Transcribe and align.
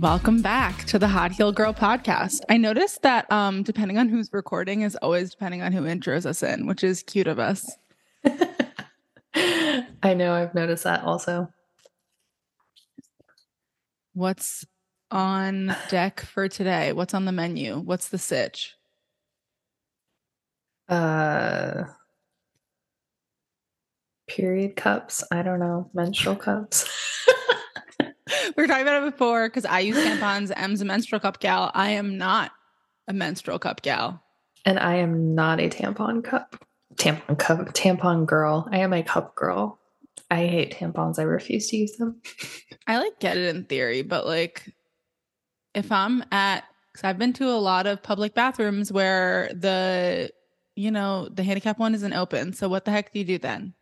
Welcome 0.00 0.42
back 0.42 0.84
to 0.84 0.98
the 0.98 1.08
Hot 1.08 1.32
Healed 1.32 1.56
Girl 1.56 1.74
podcast. 1.74 2.40
I 2.48 2.56
noticed 2.56 3.02
that 3.02 3.30
um, 3.32 3.64
depending 3.64 3.98
on 3.98 4.08
who's 4.08 4.32
recording 4.32 4.82
is 4.82 4.94
always 4.96 5.30
depending 5.30 5.60
on 5.60 5.72
who 5.72 5.82
intros 5.82 6.24
us 6.24 6.42
in, 6.42 6.66
which 6.66 6.84
is 6.84 7.02
cute 7.02 7.26
of 7.26 7.40
us. 7.40 7.68
I 9.34 10.14
know, 10.14 10.34
I've 10.34 10.54
noticed 10.54 10.84
that 10.84 11.02
also. 11.02 11.48
What's 14.14 14.64
on 15.10 15.74
deck 15.88 16.20
for 16.20 16.48
today? 16.48 16.92
What's 16.92 17.14
on 17.14 17.24
the 17.24 17.32
menu? 17.32 17.78
What's 17.78 18.08
the 18.08 18.18
sitch? 18.18 18.74
Uh 20.88 21.84
period 24.28 24.76
cups. 24.76 25.24
I 25.32 25.42
don't 25.42 25.58
know. 25.58 25.90
Menstrual 25.94 26.36
cups. 26.36 26.88
we 28.00 28.62
were 28.62 28.66
talking 28.66 28.82
about 28.82 29.02
it 29.02 29.10
before 29.10 29.48
because 29.48 29.64
I 29.64 29.80
use 29.80 29.96
tampons. 29.96 30.52
M's 30.54 30.80
a 30.80 30.84
menstrual 30.84 31.20
cup 31.20 31.40
gal. 31.40 31.70
I 31.74 31.90
am 31.90 32.16
not 32.16 32.52
a 33.08 33.12
menstrual 33.12 33.58
cup 33.58 33.82
gal. 33.82 34.22
And 34.64 34.78
I 34.78 34.96
am 34.96 35.34
not 35.34 35.60
a 35.60 35.68
tampon 35.68 36.22
cup. 36.22 36.64
Tampon 36.94 37.38
cup. 37.38 37.58
Tampon 37.72 38.26
girl. 38.26 38.68
I 38.70 38.78
am 38.78 38.92
a 38.92 39.02
cup 39.02 39.34
girl. 39.34 39.80
I 40.30 40.46
hate 40.46 40.76
tampons. 40.76 41.18
I 41.18 41.22
refuse 41.22 41.68
to 41.68 41.76
use 41.76 41.96
them. 41.96 42.20
I 42.86 42.98
like 42.98 43.18
get 43.18 43.36
it 43.36 43.54
in 43.54 43.64
theory, 43.64 44.02
but 44.02 44.26
like 44.26 44.72
if 45.78 45.92
I'm 45.92 46.24
at 46.32 46.64
because 46.92 47.04
I've 47.04 47.18
been 47.18 47.32
to 47.34 47.48
a 47.48 47.62
lot 47.62 47.86
of 47.86 48.02
public 48.02 48.34
bathrooms 48.34 48.92
where 48.92 49.50
the 49.54 50.30
you 50.74 50.90
know 50.90 51.28
the 51.28 51.42
handicap 51.42 51.78
one 51.78 51.94
isn't 51.94 52.12
open. 52.12 52.52
So 52.52 52.68
what 52.68 52.84
the 52.84 52.90
heck 52.90 53.12
do 53.12 53.20
you 53.20 53.24
do 53.24 53.38
then? 53.38 53.74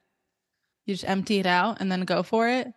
You 0.84 0.95
just 0.95 1.09
empty 1.09 1.39
it 1.39 1.47
out 1.47 1.81
and 1.81 1.91
then 1.91 2.03
go 2.03 2.23
for 2.23 2.48
it. 2.48 2.69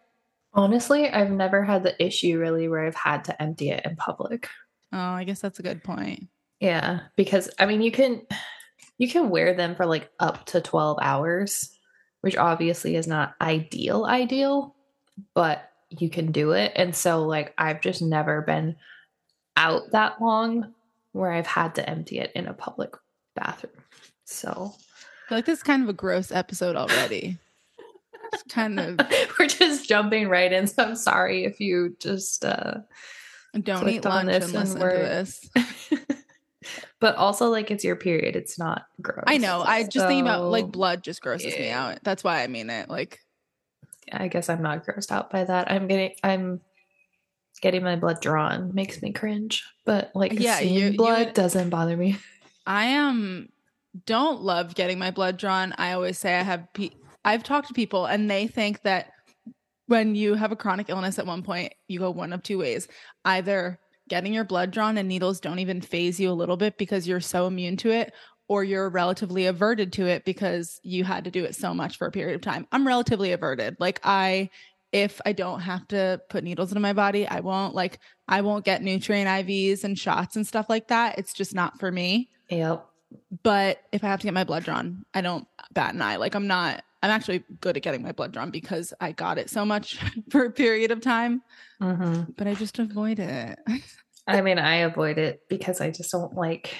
Honestly, 0.53 1.09
I've 1.09 1.29
never 1.29 1.63
had 1.63 1.83
the 1.83 2.03
issue 2.03 2.39
really 2.39 2.67
where 2.67 2.87
I've 2.87 2.95
had 2.95 3.25
to 3.25 3.41
empty 3.41 3.69
it 3.69 3.85
in 3.85 3.95
public. 3.97 4.49
Oh, 4.91 4.97
I 4.97 5.23
guess 5.25 5.41
that's 5.41 5.59
a 5.59 5.63
good 5.63 5.83
point. 5.83 6.27
Yeah, 6.59 7.01
because 7.15 7.49
I 7.59 7.65
mean, 7.65 7.81
you 7.81 7.91
can 7.91 8.23
you 8.97 9.09
can 9.09 9.29
wear 9.29 9.53
them 9.53 9.75
for 9.75 9.85
like 9.85 10.09
up 10.19 10.45
to 10.47 10.61
12 10.61 10.99
hours, 11.01 11.69
which 12.21 12.37
obviously 12.37 12.95
is 12.95 13.07
not 13.07 13.35
ideal 13.41 14.05
ideal, 14.05 14.75
but 15.35 15.69
you 15.89 16.09
can 16.09 16.31
do 16.31 16.51
it. 16.51 16.71
And 16.75 16.95
so 16.95 17.25
like 17.25 17.53
I've 17.57 17.81
just 17.81 18.01
never 18.01 18.41
been 18.41 18.75
out 19.59 19.91
that 19.91 20.21
long 20.21 20.73
where 21.11 21.31
I've 21.31 21.47
had 21.47 21.75
to 21.75 21.87
empty 21.87 22.19
it 22.19 22.31
in 22.33 22.47
a 22.47 22.53
public 22.53 22.95
bathroom. 23.35 23.73
So 24.23 24.73
I 24.73 25.29
feel 25.29 25.37
like 25.37 25.45
this 25.45 25.59
is 25.59 25.63
kind 25.63 25.83
of 25.83 25.89
a 25.89 25.93
gross 25.93 26.31
episode 26.31 26.75
already. 26.75 27.37
It's 28.31 28.43
kind 28.43 28.79
of 28.79 28.99
we're 29.39 29.47
just 29.47 29.89
jumping 29.89 30.29
right 30.29 30.53
in. 30.53 30.67
So 30.67 30.83
I'm 30.83 30.95
sorry 30.95 31.45
if 31.45 31.59
you 31.59 31.95
just 31.99 32.45
uh 32.45 32.75
don't 33.59 33.89
eat 33.89 34.05
on 34.05 34.27
lunch 34.27 34.27
this 34.27 34.45
and 34.45 34.55
and 34.55 34.63
listen 34.63 34.79
to 34.79 34.85
we're- 34.85 34.99
this. 34.99 35.49
but 36.99 37.15
also 37.15 37.49
like 37.49 37.71
it's 37.71 37.83
your 37.83 37.95
period. 37.95 38.35
It's 38.35 38.59
not 38.59 38.85
gross. 39.01 39.23
I 39.25 39.37
know. 39.37 39.63
I 39.65 39.81
just 39.81 40.05
think 40.05 40.21
about 40.21 40.43
like 40.43 40.71
blood 40.71 41.03
just 41.03 41.23
grosses 41.23 41.57
me 41.57 41.71
out. 41.71 41.97
That's 42.03 42.23
why 42.23 42.43
I 42.43 42.47
mean 42.47 42.69
it. 42.69 42.87
Like 42.87 43.19
I 44.11 44.27
guess 44.27 44.47
I'm 44.47 44.61
not 44.61 44.85
grossed 44.85 45.11
out 45.11 45.31
by 45.31 45.43
that. 45.45 45.71
I'm 45.71 45.87
getting 45.87 46.13
I'm 46.23 46.61
getting 47.61 47.83
my 47.83 47.95
blood 47.95 48.21
drawn 48.21 48.73
makes 48.73 49.01
me 49.01 49.11
cringe. 49.11 49.63
But 49.85 50.11
like 50.15 50.33
Yeah, 50.39 50.57
seeing 50.59 50.73
you- 50.73 50.89
you- 50.91 50.97
blood 50.97 51.33
doesn't 51.33 51.69
bother 51.69 51.95
me. 51.97 52.17
I 52.65 52.85
am 52.85 53.49
don't 54.05 54.41
love 54.41 54.75
getting 54.75 54.99
my 54.99 55.09
blood 55.11 55.37
drawn. 55.37 55.73
I 55.77 55.93
always 55.93 56.17
say 56.19 56.37
I 56.37 56.43
have 56.43 56.67
pe- 56.73 56.91
I've 57.25 57.43
talked 57.43 57.67
to 57.69 57.73
people 57.73 58.05
and 58.05 58.29
they 58.29 58.45
think 58.47 58.81
that 58.83 59.07
when 59.87 60.13
you 60.13 60.35
have 60.35 60.51
a 60.51 60.55
chronic 60.55 60.89
illness 60.89 61.17
at 61.17 61.25
one 61.25 61.41
point, 61.41 61.73
you 61.87 61.97
go 61.99 62.11
one 62.11 62.31
of 62.31 62.43
two 62.43 62.59
ways. 62.59 62.87
Either 63.25 63.79
getting 64.07 64.33
your 64.33 64.43
blood 64.43 64.69
drawn 64.71 64.97
and 64.97 65.07
needles 65.09 65.39
don't 65.39 65.57
even 65.59 65.81
phase 65.81 66.19
you 66.19 66.29
a 66.29 66.33
little 66.33 66.57
bit 66.57 66.77
because 66.77 67.07
you're 67.07 67.19
so 67.19 67.47
immune 67.47 67.77
to 67.77 67.89
it 67.89 68.13
or 68.47 68.63
you're 68.63 68.89
relatively 68.89 69.47
averted 69.47 69.91
to 69.93 70.05
it 70.07 70.23
because 70.25 70.79
you 70.83 71.03
had 71.03 71.23
to 71.23 71.31
do 71.31 71.43
it 71.43 71.55
so 71.55 71.73
much 71.73 71.97
for 71.97 72.07
a 72.07 72.11
period 72.11 72.35
of 72.35 72.41
time. 72.41 72.67
I'm 72.71 72.85
relatively 72.87 73.31
averted. 73.31 73.75
Like 73.79 73.99
I 74.03 74.49
if 74.91 75.21
I 75.25 75.33
don't 75.33 75.59
have 75.61 75.87
to 75.89 76.21
put 76.29 76.43
needles 76.43 76.71
into 76.71 76.79
my 76.81 76.93
body, 76.93 77.27
I 77.27 77.39
won't 77.41 77.75
like 77.75 77.99
I 78.27 78.41
won't 78.41 78.65
get 78.65 78.81
nutrient 78.81 79.27
IVs 79.29 79.83
and 79.83 79.97
shots 79.97 80.35
and 80.35 80.45
stuff 80.47 80.67
like 80.69 80.87
that. 80.87 81.17
It's 81.17 81.33
just 81.33 81.53
not 81.53 81.79
for 81.79 81.91
me 81.91 82.29
Yep. 82.49 82.85
but 83.43 83.81
if 83.91 84.03
I 84.03 84.07
have 84.07 84.19
to 84.21 84.27
get 84.27 84.33
my 84.33 84.43
blood 84.43 84.63
drawn, 84.63 85.05
I 85.13 85.21
don't 85.21 85.47
bat 85.73 85.93
an 85.93 86.01
eye. 86.01 86.15
Like 86.17 86.35
I'm 86.35 86.47
not. 86.47 86.83
I'm 87.01 87.11
actually 87.11 87.45
good 87.61 87.77
at 87.77 87.83
getting 87.83 88.01
my 88.03 88.11
blood 88.11 88.33
drawn 88.33 88.51
because 88.51 88.93
I 88.99 89.13
got 89.13 89.37
it 89.37 89.49
so 89.49 89.63
much 89.63 89.97
for 90.31 90.43
a 90.43 90.51
period 90.51 90.91
of 90.91 90.99
time, 91.01 91.41
hmm 91.79 92.23
but 92.37 92.45
I 92.45 92.55
just 92.55 92.77
avoid 92.79 93.19
it. 93.19 93.57
I 94.27 94.41
mean, 94.41 94.59
I 94.59 94.75
avoid 94.77 95.17
it 95.17 95.41
because 95.49 95.79
I 95.81 95.91
just 95.91 96.11
don't 96.11 96.35
like. 96.35 96.75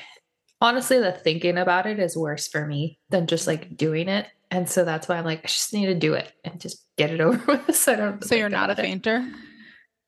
Honestly, 0.62 1.00
the 1.00 1.12
thinking 1.12 1.58
about 1.58 1.86
it 1.86 2.00
is 2.00 2.18
worse 2.18 2.48
for 2.48 2.66
me 2.66 3.00
than 3.10 3.28
just 3.28 3.48
like 3.48 3.78
doing 3.78 4.10
it, 4.10 4.28
and 4.52 4.70
so 4.70 4.84
that's 4.84 5.08
why 5.08 5.18
I'm 5.18 5.26
like, 5.26 5.40
I 5.40 5.48
just 5.48 5.74
need 5.74 5.86
to 5.88 5.96
do 5.96 6.14
it 6.14 6.32
and 6.44 6.60
just 6.60 6.86
get 6.98 7.12
it 7.12 7.22
over 7.22 7.42
with. 7.46 7.76
So 7.76 7.94
I 7.94 7.96
don't. 7.96 8.24
So 8.24 8.36
you're 8.36 8.50
not 8.50 8.70
a 8.70 8.74
it. 8.74 8.78
fainter. 8.78 9.28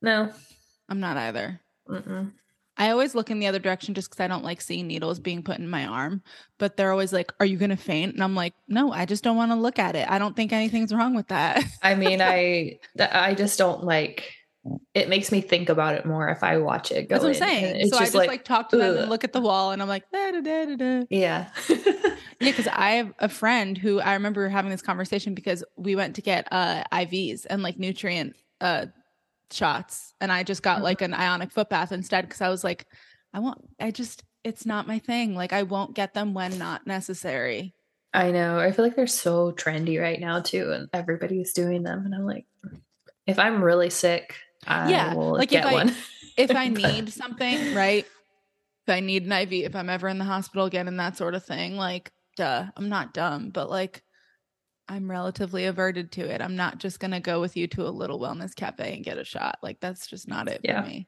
No. 0.01 0.31
I'm 0.89 0.99
not 0.99 1.15
either. 1.17 1.61
Mm-mm. 1.87 2.31
I 2.77 2.89
always 2.89 3.13
look 3.13 3.29
in 3.29 3.39
the 3.39 3.47
other 3.47 3.59
direction 3.59 3.93
just 3.93 4.09
because 4.09 4.23
I 4.23 4.27
don't 4.27 4.43
like 4.43 4.59
seeing 4.59 4.87
needles 4.87 5.19
being 5.19 5.43
put 5.43 5.59
in 5.59 5.69
my 5.69 5.85
arm. 5.85 6.23
But 6.57 6.75
they're 6.75 6.91
always 6.91 7.13
like, 7.13 7.31
"Are 7.39 7.45
you 7.45 7.57
gonna 7.57 7.77
faint?" 7.77 8.15
And 8.15 8.23
I'm 8.23 8.33
like, 8.35 8.53
"No, 8.67 8.91
I 8.91 9.05
just 9.05 9.23
don't 9.23 9.37
want 9.37 9.51
to 9.51 9.55
look 9.55 9.77
at 9.77 9.95
it. 9.95 10.09
I 10.09 10.17
don't 10.17 10.35
think 10.35 10.51
anything's 10.51 10.93
wrong 10.93 11.13
with 11.13 11.27
that." 11.27 11.63
I 11.83 11.95
mean, 11.95 12.21
I 12.23 12.79
I 12.99 13.35
just 13.35 13.57
don't 13.59 13.83
like. 13.83 14.33
It 14.93 15.09
makes 15.09 15.31
me 15.31 15.41
think 15.41 15.69
about 15.69 15.95
it 15.95 16.05
more 16.05 16.29
if 16.29 16.43
I 16.43 16.57
watch 16.57 16.91
it. 16.91 17.09
Go 17.09 17.15
That's 17.15 17.23
what 17.23 17.29
I'm 17.29 17.49
saying. 17.49 17.89
So 17.89 17.97
I 17.97 18.05
just 18.05 18.15
like, 18.15 18.43
talk 18.43 18.69
to 18.69 18.77
them 18.77 18.97
and 18.97 19.09
look 19.09 19.23
at 19.23 19.33
the 19.33 19.41
wall, 19.41 19.71
and 19.71 19.81
I'm 19.81 19.87
like, 19.87 20.03
da, 20.11 20.31
da, 20.31 20.41
da, 20.41 20.75
da, 20.75 21.05
yeah. 21.09 21.49
Yeah, 22.39 22.51
because 22.51 22.67
I 22.67 22.91
have 22.91 23.13
a 23.19 23.29
friend 23.29 23.77
who 23.77 23.99
I 23.99 24.13
remember 24.13 24.49
having 24.49 24.71
this 24.71 24.81
conversation 24.81 25.35
because 25.35 25.63
we 25.77 25.95
went 25.95 26.15
to 26.15 26.21
get 26.23 26.47
uh 26.51 26.83
IVs 26.91 27.45
and 27.47 27.61
like 27.61 27.77
nutrient 27.77 28.35
uh 28.59 28.87
shots, 29.51 30.13
and 30.19 30.31
I 30.31 30.43
just 30.43 30.63
got 30.63 30.79
Mhm. 30.79 30.83
like 30.83 31.01
an 31.01 31.13
ionic 31.13 31.51
foot 31.51 31.69
bath 31.69 31.91
instead 31.91 32.25
because 32.25 32.41
I 32.41 32.49
was 32.49 32.63
like, 32.63 32.87
I 33.33 33.39
won't. 33.39 33.59
I 33.79 33.91
just, 33.91 34.23
it's 34.43 34.65
not 34.65 34.87
my 34.87 34.99
thing. 34.99 35.35
Like 35.35 35.53
I 35.53 35.63
won't 35.63 35.95
get 35.95 36.13
them 36.13 36.33
when 36.33 36.57
not 36.57 36.87
necessary. 36.87 37.75
I 38.13 38.31
know. 38.31 38.59
I 38.59 38.71
feel 38.71 38.83
like 38.85 38.95
they're 38.95 39.07
so 39.07 39.51
trendy 39.51 40.01
right 40.01 40.19
now 40.19 40.41
too, 40.41 40.71
and 40.71 40.89
everybody's 40.93 41.53
doing 41.53 41.83
them. 41.83 42.05
And 42.05 42.13
I'm 42.15 42.25
like, 42.25 42.45
if 43.27 43.39
I'm 43.39 43.63
really 43.63 43.89
sick, 43.89 44.35
I 44.67 44.89
Yeah, 44.89 45.13
like 45.13 45.51
if 45.51 45.65
I-. 45.65 45.93
If 46.37 46.55
I 46.55 46.69
need 46.69 47.11
something, 47.11 47.75
right? 47.75 48.05
If 48.05 48.89
I 48.93 49.01
need 49.01 49.25
an 49.25 49.31
IV, 49.33 49.51
if 49.65 49.75
I'm 49.75 49.89
ever 49.89 50.07
in 50.07 50.17
the 50.17 50.23
hospital 50.23 50.65
again 50.65 50.87
and 50.87 50.97
that 50.99 51.17
sort 51.17 51.35
of 51.35 51.43
thing, 51.43 51.75
like, 51.75 52.09
duh, 52.37 52.65
I'm 52.77 52.89
not 52.89 53.13
dumb, 53.13 53.49
but 53.49 53.69
like. 53.69 54.01
I'm 54.89 55.09
relatively 55.09 55.67
averted 55.67 56.11
to 56.13 56.21
it. 56.29 56.41
I'm 56.41 56.57
not 56.57 56.77
just 56.79 56.99
going 56.99 57.11
to 57.11 57.21
go 57.21 57.39
with 57.39 57.55
you 57.55 57.65
to 57.67 57.87
a 57.87 57.89
little 57.89 58.19
wellness 58.19 58.53
cafe 58.53 58.93
and 58.93 59.05
get 59.05 59.17
a 59.17 59.23
shot. 59.23 59.57
Like 59.63 59.79
that's 59.79 60.05
just 60.05 60.27
not 60.27 60.49
it 60.49 60.59
Yeah. 60.65 60.81
for 60.81 60.87
me. 60.89 61.07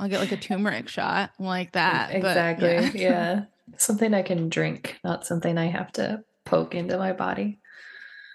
I'll 0.00 0.08
get 0.08 0.20
like 0.20 0.32
a 0.32 0.36
turmeric 0.38 0.88
shot 0.88 1.32
like 1.38 1.72
that. 1.72 2.08
but 2.12 2.16
exactly. 2.16 3.00
yeah. 3.02 3.10
yeah. 3.10 3.42
Something 3.76 4.14
I 4.14 4.22
can 4.22 4.48
drink, 4.48 4.98
not 5.04 5.26
something 5.26 5.58
I 5.58 5.66
have 5.66 5.92
to 5.92 6.24
poke 6.46 6.74
into 6.74 6.96
my 6.96 7.12
body. 7.12 7.60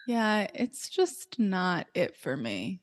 Yeah, 0.05 0.45
it's 0.53 0.89
just 0.89 1.39
not 1.39 1.87
it 1.95 2.15
for 2.15 2.37
me. 2.37 2.81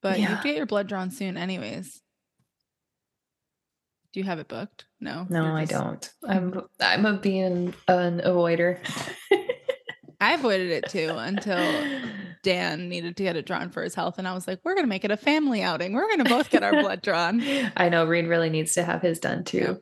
But 0.00 0.18
you 0.20 0.26
have 0.26 0.42
to 0.42 0.48
get 0.48 0.56
your 0.56 0.66
blood 0.66 0.86
drawn 0.86 1.10
soon, 1.10 1.36
anyways. 1.36 2.00
Do 4.12 4.20
you 4.20 4.24
have 4.24 4.38
it 4.38 4.48
booked? 4.48 4.86
No. 5.00 5.26
No, 5.28 5.44
You're 5.44 5.56
I 5.58 5.64
don't. 5.64 6.10
I'm 6.26 6.62
I'm 6.80 7.04
a 7.06 7.14
being 7.14 7.74
an 7.88 8.20
avoider. 8.20 8.78
I 10.20 10.34
avoided 10.34 10.70
it 10.70 10.88
too 10.88 11.14
until 11.16 11.84
Dan 12.42 12.88
needed 12.88 13.16
to 13.18 13.22
get 13.22 13.36
it 13.36 13.46
drawn 13.46 13.70
for 13.70 13.82
his 13.82 13.94
health. 13.94 14.18
And 14.18 14.26
I 14.26 14.34
was 14.34 14.48
like, 14.48 14.60
we're 14.64 14.74
going 14.74 14.84
to 14.84 14.88
make 14.88 15.04
it 15.04 15.10
a 15.10 15.16
family 15.16 15.62
outing. 15.62 15.92
We're 15.92 16.06
going 16.08 16.18
to 16.24 16.24
both 16.24 16.50
get 16.50 16.62
our 16.64 16.72
blood 16.72 17.02
drawn. 17.02 17.40
I 17.76 17.88
know 17.88 18.04
Reed 18.06 18.26
really 18.26 18.50
needs 18.50 18.74
to 18.74 18.82
have 18.82 19.02
his 19.02 19.18
done 19.20 19.44
too. 19.44 19.58
Yeah. 19.58 19.74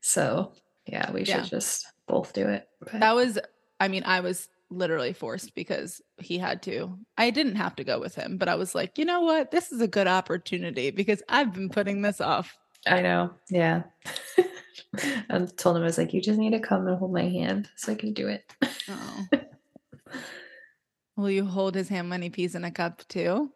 So 0.00 0.52
yeah, 0.86 1.12
we 1.12 1.20
should 1.24 1.34
Yeah. 1.36 1.42
just 1.42 1.86
both 2.08 2.32
do 2.32 2.48
it. 2.48 2.66
But 2.80 3.00
That 3.00 3.14
was, 3.14 3.38
I 3.78 3.88
mean, 3.88 4.02
I 4.04 4.20
was 4.20 4.48
literally 4.70 5.12
forced 5.12 5.54
because 5.54 6.00
he 6.18 6.38
had 6.38 6.62
to. 6.62 6.98
I 7.16 7.30
didn't 7.30 7.56
have 7.56 7.76
to 7.76 7.84
go 7.84 7.98
with 8.00 8.14
him, 8.14 8.36
but 8.36 8.48
I 8.48 8.54
was 8.54 8.74
like, 8.74 8.98
you 8.98 9.04
know 9.04 9.20
what? 9.20 9.50
This 9.50 9.72
is 9.72 9.80
a 9.80 9.88
good 9.88 10.06
opportunity 10.06 10.90
because 10.90 11.22
I've 11.28 11.52
been 11.52 11.68
putting 11.68 12.02
this 12.02 12.20
off. 12.20 12.56
I 12.86 13.02
know. 13.02 13.30
Yeah. 13.50 13.82
I 15.30 15.46
told 15.56 15.76
him 15.76 15.82
I 15.82 15.86
was 15.86 15.98
like, 15.98 16.14
you 16.14 16.20
just 16.20 16.38
need 16.38 16.52
to 16.52 16.60
come 16.60 16.86
and 16.86 16.96
hold 16.96 17.12
my 17.12 17.28
hand 17.28 17.68
so 17.76 17.92
I 17.92 17.94
can 17.94 18.12
do 18.12 18.28
it. 18.28 18.50
Oh. 18.88 19.26
Will 21.16 21.30
you 21.30 21.44
hold 21.44 21.74
his 21.74 21.88
hand 21.88 22.10
when 22.10 22.22
he 22.22 22.30
pees 22.30 22.54
in 22.54 22.64
a 22.64 22.70
cup 22.70 23.06
too? 23.08 23.50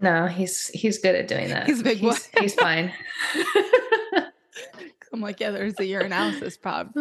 No, 0.00 0.26
he's 0.26 0.68
he's 0.68 0.98
good 0.98 1.14
at 1.14 1.28
doing 1.28 1.48
that. 1.48 1.66
He's 1.66 1.80
a 1.80 1.84
big 1.84 2.00
boy. 2.00 2.10
He's, 2.10 2.26
he's 2.38 2.54
fine. 2.54 2.92
I'm 5.12 5.20
like, 5.20 5.40
yeah, 5.40 5.50
there's 5.50 5.74
the 5.74 5.90
urinalysis 5.90 6.60
prob. 6.60 6.92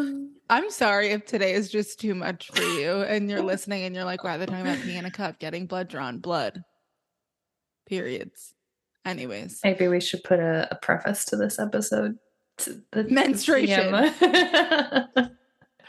I'm 0.49 0.69
sorry 0.71 1.09
if 1.09 1.25
today 1.25 1.53
is 1.53 1.69
just 1.69 1.99
too 1.99 2.15
much 2.15 2.49
for 2.53 2.61
you 2.61 3.01
and 3.01 3.29
you're 3.29 3.41
listening 3.41 3.83
and 3.83 3.93
you're 3.93 4.05
like, 4.05 4.23
why 4.23 4.35
are 4.35 4.37
they 4.37 4.45
talking 4.45 4.61
about 4.61 4.77
peeing 4.77 4.97
in 4.97 5.05
a 5.05 5.11
cup, 5.11 5.39
getting 5.39 5.67
blood 5.67 5.89
drawn, 5.89 6.19
blood, 6.19 6.63
periods. 7.87 8.53
Anyways, 9.05 9.61
Maybe 9.63 9.87
we 9.87 10.01
should 10.01 10.23
put 10.23 10.39
a, 10.39 10.67
a 10.71 10.75
preface 10.75 11.25
to 11.25 11.37
this 11.37 11.59
episode. 11.59 12.17
To 12.59 12.81
the 12.91 13.03
Menstruation. 13.09 13.93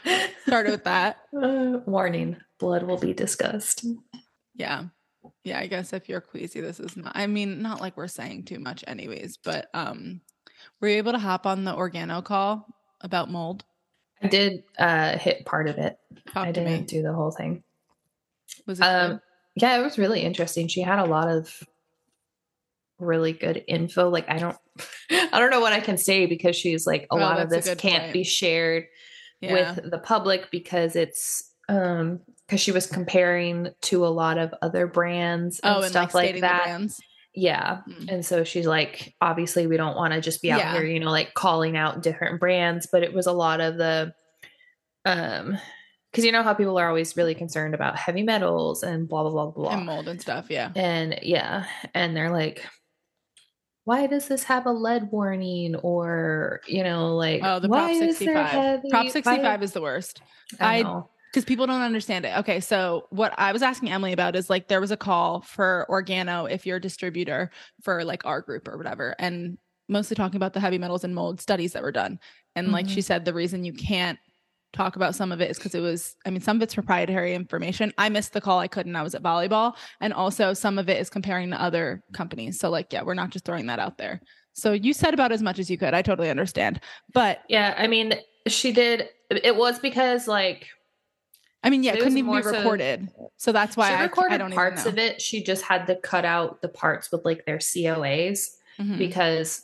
Start 0.45 0.67
with 0.67 0.85
that. 0.85 1.17
Uh, 1.35 1.79
warning: 1.85 2.37
blood 2.59 2.83
will 2.83 2.97
be 2.97 3.13
discussed. 3.13 3.85
Yeah. 4.55 4.85
Yeah, 5.43 5.59
I 5.59 5.67
guess 5.67 5.91
if 5.91 6.07
you're 6.07 6.21
queasy, 6.21 6.61
this 6.61 6.79
is 6.79 6.95
not 6.95 7.11
I 7.15 7.27
mean, 7.27 7.61
not 7.61 7.81
like 7.81 7.97
we're 7.97 8.07
saying 8.07 8.45
too 8.45 8.59
much 8.59 8.85
anyways, 8.87 9.37
but 9.43 9.67
um 9.73 10.21
were 10.79 10.87
you 10.87 10.95
able 10.97 11.11
to 11.11 11.19
hop 11.19 11.45
on 11.45 11.65
the 11.65 11.73
organo 11.73 12.23
call 12.23 12.65
about 13.01 13.29
mold? 13.29 13.65
I 14.21 14.27
did 14.27 14.63
uh, 14.77 15.17
hit 15.17 15.45
part 15.45 15.67
of 15.67 15.77
it. 15.77 15.97
Talk 16.33 16.47
I 16.47 16.51
didn't 16.51 16.87
do 16.87 17.01
the 17.01 17.13
whole 17.13 17.31
thing. 17.31 17.63
Was 18.65 18.79
it 18.79 18.83
Um, 18.83 19.11
good? 19.11 19.19
yeah, 19.55 19.79
it 19.79 19.83
was 19.83 19.97
really 19.97 20.21
interesting. 20.21 20.67
She 20.67 20.81
had 20.81 20.99
a 20.99 21.05
lot 21.05 21.29
of 21.29 21.63
really 22.99 23.33
good 23.33 23.63
info. 23.67 24.09
Like 24.09 24.29
I 24.29 24.37
don't, 24.37 24.57
I 25.11 25.39
don't 25.39 25.51
know 25.51 25.61
what 25.61 25.73
I 25.73 25.79
can 25.79 25.97
say 25.97 26.25
because 26.25 26.55
she's 26.55 26.85
like 26.85 27.03
a 27.03 27.15
Oh, 27.15 27.17
lot 27.17 27.39
of 27.39 27.49
this 27.49 27.73
can't 27.75 28.03
point. 28.03 28.13
be 28.13 28.23
shared 28.23 28.85
yeah. 29.41 29.73
with 29.75 29.89
the 29.91 29.99
public 29.99 30.51
because 30.51 30.95
it's 30.95 31.51
um 31.69 32.19
because 32.45 32.59
she 32.61 32.71
was 32.71 32.87
comparing 32.87 33.69
to 33.81 34.05
a 34.05 34.09
lot 34.09 34.37
of 34.39 34.53
other 34.61 34.87
brands 34.87 35.59
and 35.59 35.75
oh, 35.75 35.81
and 35.81 35.91
stuff 35.91 36.13
like, 36.15 36.31
like, 36.33 36.41
that. 36.41 36.81
Yeah. 37.35 37.81
Mm. 37.87 38.11
And 38.11 38.25
so 38.25 38.43
she's 38.43 38.65
like, 38.65 39.15
obviously, 39.21 39.67
we 39.67 39.77
don't 39.77 39.95
want 39.95 40.13
to 40.13 40.21
just 40.21 40.41
be 40.41 40.51
out 40.51 40.59
Yeah. 40.59 40.73
here, 40.73 40.83
you 40.85 40.99
know, 40.99 41.11
like 41.11 41.33
calling 41.35 41.77
out 41.77 42.01
different 42.03 42.39
brands, 42.39 42.87
but 42.91 43.03
it 43.03 43.13
was 43.13 43.27
a 43.27 43.31
lot 43.31 43.61
of 43.61 43.77
the, 43.77 44.13
um, 45.05 45.57
because 46.11 46.25
you 46.25 46.31
know 46.31 46.41
how 46.41 46.55
people 46.55 46.77
are 46.79 46.87
always 46.87 47.15
really 47.15 47.35
concerned 47.35 47.75
about 47.75 47.95
heavy 47.95 48.23
metals 48.23 48.81
and 48.81 49.07
blah 49.07 49.21
blah 49.21 49.31
blah 49.31 49.51
blah. 49.51 49.77
And 49.77 49.85
mold 49.85 50.07
and 50.07 50.19
stuff, 50.19 50.47
yeah. 50.49 50.71
And 50.75 51.19
yeah, 51.21 51.65
and 51.93 52.17
they're 52.17 52.31
like, 52.31 52.65
why 53.85 54.07
does 54.07 54.27
this 54.27 54.43
have 54.45 54.65
a 54.65 54.71
lead 54.71 55.09
warning? 55.11 55.75
Or 55.75 56.61
you 56.67 56.83
know, 56.83 57.15
like, 57.15 57.41
Oh, 57.43 57.59
the 57.59 57.67
why 57.69 57.77
Prop 57.79 57.91
is 57.91 57.99
there 57.99 58.09
65. 58.35 58.45
heavy- 58.47 58.89
Prop 58.89 59.05
why- 59.05 59.11
65 59.11 59.63
is 59.63 59.71
the 59.73 59.81
worst. 59.81 60.21
I 60.59 60.79
I- 60.79 60.81
know. 60.81 61.09
Because 61.31 61.45
people 61.45 61.67
don't 61.67 61.81
understand 61.81 62.25
it. 62.25 62.37
Okay, 62.39 62.59
so 62.59 63.07
what 63.09 63.33
I 63.37 63.51
was 63.51 63.61
asking 63.61 63.91
Emily 63.91 64.13
about 64.13 64.35
is 64.35 64.49
like 64.49 64.67
there 64.67 64.81
was 64.81 64.91
a 64.91 64.97
call 64.97 65.41
for 65.41 65.85
Organo 65.89 66.49
if 66.49 66.65
you're 66.65 66.77
a 66.77 66.81
distributor 66.81 67.51
for 67.81 68.03
like 68.03 68.25
our 68.25 68.41
group 68.41 68.67
or 68.67 68.77
whatever, 68.77 69.15
and 69.19 69.57
mostly 69.87 70.15
talking 70.15 70.37
about 70.37 70.53
the 70.53 70.59
heavy 70.59 70.77
metals 70.77 71.03
and 71.03 71.13
mold 71.13 71.41
studies 71.41 71.73
that 71.73 71.83
were 71.83 71.91
done. 71.91 72.19
And 72.55 72.71
like 72.71 72.87
she 72.87 72.93
mm-hmm. 72.93 73.01
said, 73.01 73.25
the 73.25 73.33
reason 73.33 73.63
you 73.63 73.73
can't 73.73 74.19
talk 74.73 74.95
about 74.95 75.15
some 75.15 75.31
of 75.31 75.41
it 75.41 75.49
is 75.49 75.57
because 75.57 75.73
it 75.73 75.79
was, 75.79 76.15
I 76.25 76.29
mean, 76.29 76.41
some 76.41 76.57
of 76.57 76.61
it's 76.61 76.75
proprietary 76.75 77.33
information. 77.33 77.93
I 77.97 78.09
missed 78.09 78.33
the 78.33 78.41
call, 78.41 78.59
I 78.59 78.67
couldn't. 78.67 78.95
I 78.95 79.01
was 79.01 79.15
at 79.15 79.23
volleyball, 79.23 79.75
and 79.99 80.13
also 80.13 80.53
some 80.53 80.77
of 80.77 80.89
it 80.89 80.99
is 80.99 81.09
comparing 81.09 81.49
to 81.51 81.61
other 81.61 82.03
companies. 82.13 82.59
So 82.59 82.69
like, 82.69 82.93
yeah, 82.93 83.01
we're 83.01 83.15
not 83.15 83.31
just 83.31 83.45
throwing 83.45 83.67
that 83.67 83.79
out 83.79 83.97
there. 83.97 84.21
So 84.53 84.73
you 84.73 84.93
said 84.93 85.13
about 85.13 85.31
as 85.31 85.41
much 85.41 85.57
as 85.57 85.69
you 85.69 85.77
could. 85.77 85.93
I 85.93 86.01
totally 86.01 86.29
understand, 86.29 86.81
but 87.13 87.39
Yeah, 87.49 87.73
I 87.77 87.87
mean, 87.87 88.15
she 88.47 88.71
did. 88.71 89.09
It 89.29 89.55
was 89.55 89.79
because 89.79 90.27
like 90.27 90.67
I 91.63 91.69
mean, 91.69 91.83
yeah, 91.83 91.93
It 91.93 91.99
couldn't 91.99 92.17
even 92.17 92.31
be 92.31 92.41
recorded. 92.41 93.09
So 93.37 93.51
that's 93.51 93.75
why 93.75 93.89
she 93.89 93.95
I, 93.95 94.03
recorded 94.03 94.35
I 94.35 94.37
don't 94.37 94.53
parts 94.53 94.85
of 94.85 94.97
it. 94.97 95.21
She 95.21 95.43
just 95.43 95.63
had 95.63 95.87
to 95.87 95.95
cut 95.97 96.23
out 96.25 96.61
the 96.61 96.69
parts 96.69 97.11
with 97.11 97.25
like 97.25 97.45
their 97.45 97.57
COAs 97.59 98.47
Mhm. 98.79 98.97
because 98.97 99.61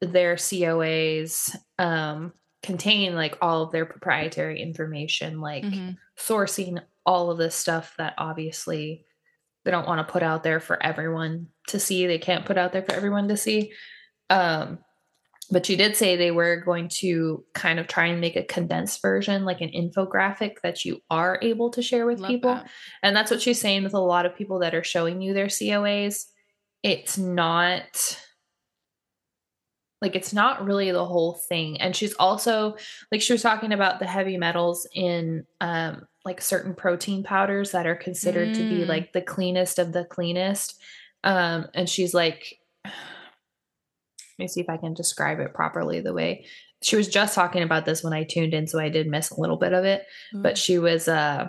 their 0.00 0.36
COAs 0.36 1.56
um, 1.78 2.32
contain 2.62 3.14
like 3.14 3.38
all 3.40 3.62
of 3.62 3.72
their 3.72 3.86
proprietary 3.86 4.60
information, 4.60 5.40
like 5.40 5.64
Mhm. 5.64 5.96
sourcing 6.18 6.82
all 7.06 7.30
of 7.30 7.38
this 7.38 7.54
stuff 7.54 7.94
that 7.96 8.14
obviously 8.18 9.06
they 9.64 9.70
don't 9.70 9.86
want 9.88 10.06
to 10.06 10.12
put 10.12 10.22
out 10.22 10.42
there 10.42 10.60
for 10.60 10.82
everyone 10.82 11.48
to 11.68 11.78
see. 11.80 12.06
They 12.06 12.18
can't 12.18 12.44
put 12.44 12.58
out 12.58 12.72
there 12.72 12.82
for 12.82 12.92
everyone 12.92 13.28
to 13.28 13.36
see. 13.36 13.72
Um, 14.28 14.78
but 15.50 15.64
she 15.66 15.76
did 15.76 15.96
say 15.96 16.14
they 16.16 16.30
were 16.30 16.56
going 16.56 16.88
to 17.00 17.44
kind 17.54 17.78
of 17.78 17.86
try 17.86 18.06
and 18.06 18.20
make 18.20 18.36
a 18.36 18.42
condensed 18.44 19.00
version, 19.00 19.44
like 19.44 19.60
an 19.60 19.70
infographic 19.70 20.56
that 20.62 20.84
you 20.84 21.00
are 21.10 21.38
able 21.42 21.70
to 21.70 21.80
share 21.82 22.04
with 22.06 22.20
Love 22.20 22.28
people. 22.30 22.54
that. 22.54 22.68
And 23.02 23.16
that's 23.16 23.30
what 23.30 23.40
she's 23.40 23.60
saying 23.60 23.84
with 23.84 23.94
a 23.94 23.98
lot 24.00 24.26
of 24.26 24.36
people 24.36 24.58
that 24.60 24.74
are 24.74 24.84
showing 24.84 25.22
you 25.22 25.32
their 25.34 25.46
COAs. 25.46 26.24
It's 26.82 27.16
not 27.18 28.20
like 30.00 30.14
it's 30.14 30.32
not 30.32 30.64
really 30.64 30.92
the 30.92 31.04
whole 31.04 31.34
thing. 31.48 31.80
And 31.80 31.94
she's 31.96 32.14
also 32.14 32.76
like 33.10 33.20
she 33.20 33.32
was 33.32 33.42
talking 33.42 33.72
about 33.72 33.98
the 33.98 34.06
heavy 34.06 34.36
metals 34.36 34.86
in 34.94 35.44
um 35.60 36.06
like 36.24 36.40
certain 36.40 36.74
protein 36.74 37.24
powders 37.24 37.72
that 37.72 37.86
are 37.86 37.96
considered 37.96 38.54
to 38.54 38.60
be 38.68 38.84
Mm. 38.84 38.86
like 38.88 39.12
the 39.12 39.22
cleanest 39.22 39.78
of 39.78 39.92
the 39.92 40.04
cleanest. 40.04 40.80
Um 41.24 41.66
and 41.74 41.88
she's 41.88 42.14
like 42.14 42.58
let 44.38 44.44
me 44.44 44.48
see 44.48 44.60
if 44.60 44.68
I 44.70 44.76
can 44.76 44.94
describe 44.94 45.40
it 45.40 45.54
properly 45.54 46.00
the 46.00 46.12
way 46.14 46.44
she 46.80 46.94
was 46.94 47.08
just 47.08 47.34
talking 47.34 47.62
about 47.62 47.84
this 47.86 48.04
when 48.04 48.12
I 48.12 48.22
tuned 48.22 48.54
in, 48.54 48.68
so 48.68 48.78
I 48.78 48.88
did 48.88 49.08
miss 49.08 49.30
a 49.30 49.40
little 49.40 49.56
bit 49.56 49.72
of 49.72 49.84
it 49.84 50.06
but 50.32 50.56
she 50.56 50.78
was 50.78 51.08
uh 51.08 51.48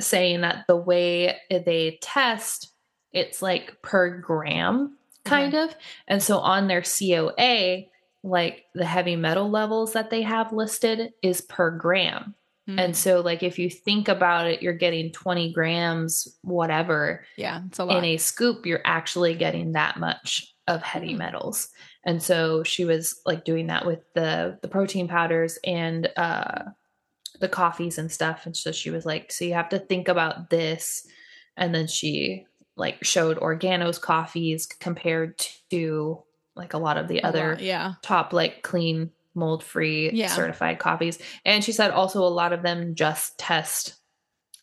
saying 0.00 0.40
that 0.40 0.64
the 0.66 0.76
way 0.76 1.36
they 1.50 1.98
test 2.02 2.72
it's 3.12 3.42
like 3.42 3.80
per 3.82 4.18
gram 4.18 4.96
kind 5.24 5.54
of 5.54 5.74
and 6.08 6.22
so 6.22 6.38
on 6.38 6.66
their 6.68 6.82
coa 6.82 7.84
like 8.22 8.64
the 8.74 8.84
heavy 8.86 9.16
metal 9.16 9.50
levels 9.50 9.92
that 9.92 10.10
they 10.10 10.22
have 10.22 10.52
listed 10.52 11.12
is 11.22 11.40
per 11.40 11.70
gram 11.70 12.34
Mm. 12.66 12.80
and 12.80 12.96
so 12.96 13.20
like 13.20 13.42
if 13.42 13.58
you 13.58 13.68
think 13.68 14.08
about 14.08 14.46
it 14.46 14.62
you're 14.62 14.72
getting 14.72 15.12
20 15.12 15.52
grams 15.52 16.26
whatever 16.40 17.26
yeah, 17.36 17.60
it's 17.66 17.78
a 17.78 17.84
lot. 17.84 17.98
in 17.98 18.04
a 18.04 18.16
scoop 18.16 18.64
you're 18.64 18.80
actually 18.86 19.34
getting 19.34 19.72
that 19.72 19.98
much 19.98 20.53
of 20.66 20.82
heavy 20.82 21.12
Mm. 21.14 21.18
metals 21.18 21.68
and 22.04 22.22
so 22.22 22.62
she 22.62 22.84
was 22.84 23.20
like 23.26 23.44
doing 23.44 23.66
that 23.66 23.84
with 23.84 24.00
the 24.14 24.58
the 24.62 24.68
protein 24.68 25.08
powders 25.08 25.58
and 25.64 26.10
uh 26.16 26.62
the 27.40 27.48
coffees 27.48 27.98
and 27.98 28.10
stuff 28.10 28.46
and 28.46 28.56
so 28.56 28.72
she 28.72 28.90
was 28.90 29.04
like 29.04 29.30
so 29.30 29.44
you 29.44 29.52
have 29.54 29.68
to 29.68 29.78
think 29.78 30.08
about 30.08 30.48
this 30.50 31.06
and 31.56 31.74
then 31.74 31.86
she 31.86 32.46
like 32.76 33.04
showed 33.04 33.38
organos 33.40 34.00
coffees 34.00 34.66
compared 34.66 35.38
to 35.70 36.22
like 36.56 36.72
a 36.72 36.78
lot 36.78 36.96
of 36.96 37.08
the 37.08 37.22
other 37.22 37.56
yeah. 37.60 37.94
top 38.02 38.32
like 38.32 38.62
clean 38.62 39.10
mold 39.34 39.62
free 39.62 40.10
Yeah. 40.12 40.28
certified 40.28 40.78
coffees 40.78 41.18
and 41.44 41.62
she 41.62 41.72
said 41.72 41.90
also 41.90 42.22
a 42.22 42.28
lot 42.28 42.52
of 42.54 42.62
them 42.62 42.94
just 42.94 43.36
test 43.36 43.96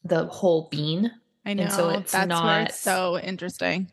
the 0.04 0.26
whole 0.26 0.68
bean 0.72 1.12
I 1.44 1.56
know. 1.56 1.64
And 1.64 1.72
so 1.74 1.90
it's 1.90 2.12
That's 2.12 2.28
not- 2.30 2.70
it's 2.70 2.80
so 2.80 3.18
interesting. 3.20 3.92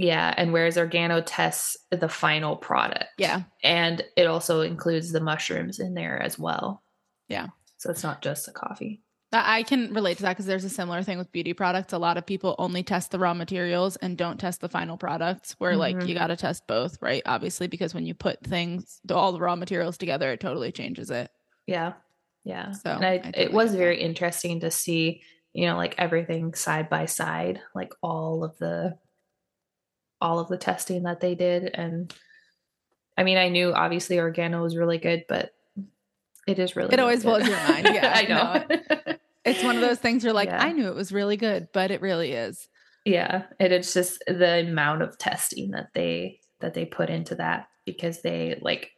Yeah 0.00 0.32
and 0.36 0.52
whereas 0.52 0.76
organo 0.76 1.22
tests 1.24 1.76
the 1.90 2.08
final 2.08 2.56
product 2.56 3.04
Yeah. 3.18 3.42
and 3.62 4.02
it 4.16 4.26
also 4.26 4.62
includes 4.62 5.12
the 5.12 5.20
mushrooms 5.20 5.78
in 5.78 5.92
there 5.94 6.20
as 6.20 6.38
well 6.38 6.82
Yeah. 7.28 7.48
so 7.76 7.90
it's 7.90 8.02
not 8.02 8.22
just 8.22 8.46
the 8.46 8.52
coffee 8.52 9.02
I 9.32 9.62
can 9.62 9.94
relate 9.94 10.16
to 10.16 10.24
that 10.24 10.30
because 10.32 10.46
there's 10.46 10.64
a 10.64 10.68
similar 10.68 11.04
thing 11.04 11.16
with 11.16 11.30
beauty 11.30 11.52
products. 11.52 11.92
A 11.92 11.98
lot 11.98 12.16
of 12.16 12.26
people 12.26 12.56
only 12.58 12.82
test 12.82 13.12
the 13.12 13.18
raw 13.20 13.32
materials 13.32 13.94
and 13.94 14.18
don't 14.18 14.40
test 14.40 14.60
the 14.60 14.68
final 14.68 14.96
products, 14.96 15.54
where 15.58 15.76
like 15.76 15.94
Mhm. 15.94 16.08
you 16.08 16.14
got 16.16 16.26
to 16.26 16.36
test 16.36 16.66
both, 16.66 16.98
right? 17.00 17.22
Obviously, 17.26 17.68
because 17.68 17.94
when 17.94 18.06
you 18.06 18.12
put 18.12 18.42
things, 18.42 19.00
all 19.08 19.30
the 19.30 19.38
raw 19.38 19.54
materials 19.54 19.96
together, 19.98 20.32
it 20.32 20.40
totally 20.40 20.72
changes 20.72 21.12
it. 21.12 21.30
yeah 21.68 21.92
yeah 22.42 22.72
So, 22.72 22.90
and 22.90 23.04
I, 23.04 23.12
I 23.22 23.30
it 23.36 23.52
was 23.52 23.72
very 23.72 23.98
that. 23.98 24.04
interesting 24.04 24.58
to 24.60 24.70
see 24.72 25.22
you 25.52 25.66
know 25.68 25.76
like 25.76 25.94
everything 25.96 26.52
side 26.54 26.88
by 26.90 27.04
side 27.06 27.60
like 27.72 27.92
all 28.02 28.42
of 28.42 28.58
the 28.58 28.98
all 30.20 30.38
of 30.38 30.48
the 30.48 30.56
testing 30.58 31.04
that 31.04 31.20
they 31.20 31.34
did 31.34 31.64
and 31.74 32.14
i 33.16 33.22
mean 33.24 33.38
i 33.38 33.48
knew 33.48 33.72
obviously 33.72 34.16
organo 34.16 34.62
was 34.62 34.76
really 34.76 34.98
good 34.98 35.24
but 35.28 35.50
it 36.46 36.58
is 36.58 36.74
really 36.76 36.88
It 36.88 36.92
really 36.96 37.02
always 37.02 37.22
good. 37.22 37.28
blows 37.28 37.48
your 37.48 37.56
mind. 37.68 37.86
Yeah, 37.94 38.12
i 38.14 38.22
know 38.24 39.06
It's 39.44 39.62
one 39.64 39.76
of 39.76 39.80
those 39.82 39.98
things 39.98 40.22
you're 40.22 40.32
like, 40.34 40.48
Yeah. 40.50 40.62
I 40.62 40.72
knew 40.72 40.88
it 40.88 40.94
was 40.94 41.12
really 41.12 41.36
good, 41.38 41.68
but 41.72 41.90
it 41.90 42.00
really 42.02 42.32
is. 42.32 42.68
yeah 43.06 43.44
and 43.58 43.72
it's 43.72 43.94
just 43.94 44.22
the 44.26 44.60
amount 44.68 45.02
of 45.02 45.16
testing 45.18 45.70
that 45.70 45.88
they 45.94 46.40
that 46.60 46.74
they 46.74 46.84
put 46.84 47.08
into 47.10 47.34
that 47.36 47.68
because 47.86 48.20
they 48.22 48.58
like 48.60 48.90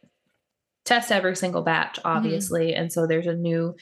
test 0.85 1.11
every 1.13 1.35
single 1.35 1.61
batch 1.61 1.97
obviously 2.03 2.73
and 2.75 2.91
so 2.91 3.07
there's 3.07 3.27
a 3.27 3.33
new 3.33 3.73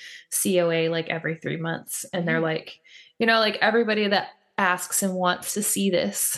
coa 0.43 0.87
like 0.89 1.09
every 1.09 1.35
three 1.35 1.57
months 1.57 2.05
and 2.13 2.27
they're 2.27 2.39
Mhm. 2.39 2.43
like 2.53 2.79
you 3.17 3.25
know 3.25 3.39
like 3.39 3.57
everybody 3.61 4.07
that 4.07 4.27
asks 4.59 5.01
and 5.01 5.15
wants 5.15 5.55
to 5.55 5.63
see 5.63 5.89
this 5.89 6.37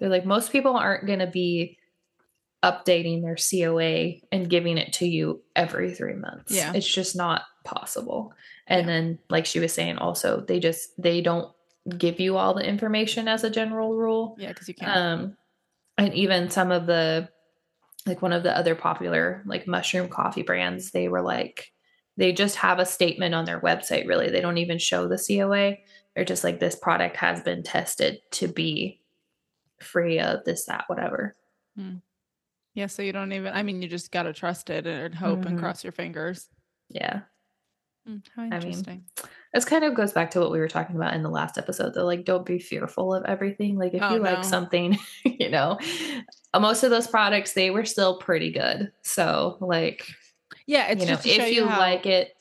they're 0.00 0.08
like 0.08 0.24
most 0.26 0.50
people 0.50 0.76
aren't 0.76 1.06
going 1.06 1.20
to 1.20 1.26
be 1.28 1.78
updating 2.64 3.22
their 3.22 3.36
coa 3.36 4.20
and 4.32 4.50
giving 4.50 4.76
it 4.76 4.92
to 4.94 5.06
you 5.06 5.40
every 5.56 5.94
three 5.94 6.14
months 6.14 6.52
Yeah. 6.52 6.72
it's 6.74 6.86
just 6.86 7.16
not 7.16 7.42
possible 7.64 8.32
and 8.66 8.82
Yeah. 8.82 8.86
then 8.86 9.18
like 9.30 9.46
she 9.46 9.60
was 9.60 9.72
saying 9.72 9.96
also 9.98 10.40
they 10.40 10.60
just 10.60 10.90
they 11.00 11.20
don't 11.22 11.50
give 11.96 12.20
you 12.20 12.36
all 12.36 12.52
the 12.54 12.66
information 12.66 13.26
as 13.28 13.42
a 13.42 13.48
general 13.50 13.96
rule. 13.96 14.36
Yeah, 14.38 14.48
because 14.48 14.68
you 14.68 14.74
can't. 14.74 14.96
Um, 14.96 15.36
and 15.96 16.12
even 16.14 16.50
some 16.50 16.70
of 16.70 16.84
the, 16.86 17.30
like 18.06 18.20
one 18.20 18.34
of 18.34 18.42
the 18.42 18.56
other 18.56 18.74
popular 18.74 19.42
like 19.46 19.66
mushroom 19.66 20.08
coffee 20.08 20.42
brands, 20.42 20.90
they 20.90 21.08
were 21.08 21.22
like, 21.22 21.72
they 22.18 22.32
just 22.32 22.56
have 22.56 22.78
a 22.78 22.86
statement 22.86 23.34
on 23.34 23.46
their 23.46 23.60
website. 23.60 24.06
Really, 24.06 24.28
they 24.30 24.42
don't 24.42 24.58
even 24.58 24.78
show 24.78 25.08
the 25.08 25.16
COA. 25.16 25.76
They're 26.14 26.24
just 26.26 26.44
like, 26.44 26.60
this 26.60 26.76
product 26.76 27.16
has 27.16 27.40
been 27.42 27.62
tested 27.62 28.18
to 28.32 28.46
be 28.46 28.99
free 29.80 30.18
of 30.20 30.44
this, 30.44 30.64
that, 30.66 30.84
whatever. 30.88 31.36
yeah, 32.74 32.86
so 32.86 33.02
you 33.02 33.12
don't 33.12 33.32
even. 33.32 33.52
I 33.52 33.62
mean, 33.62 33.82
you 33.82 33.88
just 33.88 34.12
gotta 34.12 34.32
trust 34.32 34.70
it 34.70 34.86
and 34.86 35.14
hope 35.14 35.44
and 35.46 35.56
Mhm. 35.56 35.60
cross 35.60 35.82
your 35.82 35.92
fingers. 35.92 36.48
Yeah. 36.88 37.22
Mm, 38.08 38.22
how 38.34 38.42
mean, 38.42 38.52
interesting. 38.52 39.04
This 39.52 39.64
kind 39.64 39.84
of 39.84 39.94
goes 39.94 40.12
back 40.12 40.30
to 40.32 40.40
what 40.40 40.50
we 40.50 40.58
were 40.58 40.68
talking 40.68 40.96
about 40.96 41.14
in 41.14 41.22
the 41.22 41.28
last 41.28 41.58
episode. 41.58 41.92
Though, 41.94 42.06
like, 42.06 42.24
don't 42.24 42.46
be 42.46 42.58
fearful 42.58 43.14
of 43.14 43.24
everything. 43.26 43.76
Like, 43.78 43.92
if 43.94 44.02
Oh, 44.02 44.14
you 44.14 44.20
no. 44.20 44.30
like 44.34 44.44
something, 44.44 44.98
you 45.24 45.48
know, 45.50 45.78
most 46.58 46.82
of 46.82 46.90
those 46.90 47.06
products 47.06 47.52
they 47.52 47.70
were 47.70 47.84
still 47.84 48.18
pretty 48.18 48.52
good. 48.52 48.92
So, 49.02 49.58
like, 49.60 50.06
yeah, 50.66 50.88
it's 50.88 51.00
you 51.00 51.06
know, 51.10 51.14
just 51.16 51.26
if 51.26 51.48
you 51.48 51.62
you 51.62 51.66
like 51.66 52.06
it, 52.06 52.34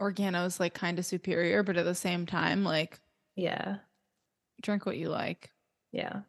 Organo's 0.00 0.58
like 0.58 0.74
kind 0.74 0.98
of 0.98 1.06
superior, 1.06 1.62
but 1.62 1.76
at 1.76 1.84
the 1.84 1.94
same 1.94 2.26
time, 2.26 2.64
like 2.64 2.98
yeah, 3.36 3.76
drink 4.60 4.84
what 4.84 4.96
you 4.98 5.08
like. 5.08 5.50
Yeah. 5.92 6.20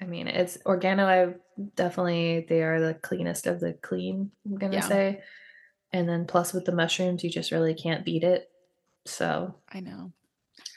I 0.00 0.04
mean, 0.06 0.26
it's 0.26 0.58
Organo. 0.66 1.04
I 1.04 1.34
definitely 1.76 2.44
they 2.48 2.62
are 2.62 2.80
the 2.80 2.94
cleanest 2.94 3.46
of 3.46 3.60
the 3.60 3.74
clean. 3.74 4.32
I'm 4.44 4.56
gonna 4.58 4.74
Yeah. 4.74 4.80
say, 4.88 5.22
and 5.92 6.08
then 6.08 6.26
plus 6.26 6.52
with 6.52 6.64
the 6.64 6.72
mushrooms, 6.72 7.22
you 7.22 7.30
just 7.30 7.52
really 7.52 7.74
can't 7.74 8.04
beat 8.04 8.24
it. 8.24 8.50
So, 9.06 9.54
I 9.72 9.80
know. 9.80 10.12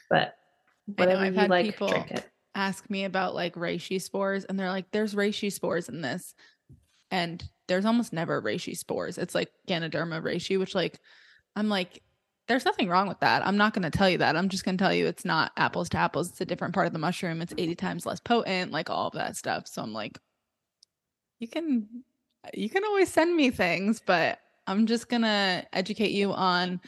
but 0.10 0.36
I 0.88 0.92
know, 0.92 0.94
whatever 1.06 1.22
I've 1.24 1.34
you 1.34 1.40
had 1.40 1.50
like, 1.50 1.66
people- 1.66 1.88
drink 1.88 2.12
it. 2.12 2.30
Ask 2.54 2.90
me 2.90 3.04
about 3.06 3.34
like 3.36 3.56
reishi 3.56 4.00
spores, 4.02 4.46
and 4.46 4.58
they're 4.60 4.70
like, 4.70 4.90
"There's 4.92 5.14
reishi 5.16 5.52
spores 5.52 5.90
in 5.90 6.02
this," 6.02 6.34
and 7.12 7.44
there's 7.68 7.86
almost 7.86 8.14
never 8.14 8.42
reishi 8.42 8.78
spores. 8.78 9.18
It's 9.18 9.36
like 9.36 9.52
Ganoderma 9.68 10.22
reishi, 10.22 10.58
which 10.60 10.74
like 10.76 11.00
I'm 11.56 11.68
like, 11.68 12.02
there's 12.48 12.66
nothing 12.66 12.90
wrong 12.90 13.08
with 13.08 13.20
that. 13.22 13.46
I'm 13.46 13.58
not 13.58 13.74
going 13.74 13.90
to 13.90 13.96
tell 13.96 14.10
you 14.10 14.20
that. 14.20 14.36
I'm 14.36 14.50
just 14.50 14.66
going 14.66 14.78
to 14.78 14.84
tell 14.84 14.94
you 14.94 15.08
it's 15.08 15.26
not 15.26 15.52
apples 15.58 15.90
to 15.90 15.98
apples. 15.98 16.30
It's 16.30 16.42
a 16.42 16.46
different 16.46 16.74
part 16.74 16.88
of 16.88 16.94
the 16.94 17.00
mushroom. 17.00 17.42
It's 17.42 17.54
80 17.58 17.76
times 17.76 18.06
less 18.06 18.20
potent, 18.20 18.72
like 18.72 18.90
all 18.90 19.08
of 19.08 19.14
that 19.14 19.36
stuff. 19.36 19.68
So 19.68 19.82
I'm 19.82 19.94
like, 19.94 20.18
you 21.40 21.48
can 21.48 21.88
you 22.54 22.70
can 22.70 22.84
always 22.84 23.12
send 23.12 23.36
me 23.36 23.50
things, 23.50 24.02
but 24.06 24.40
I'm 24.68 24.86
just 24.86 25.10
going 25.10 25.24
to 25.24 25.66
educate 25.74 26.12
you 26.12 26.32
on 26.32 26.80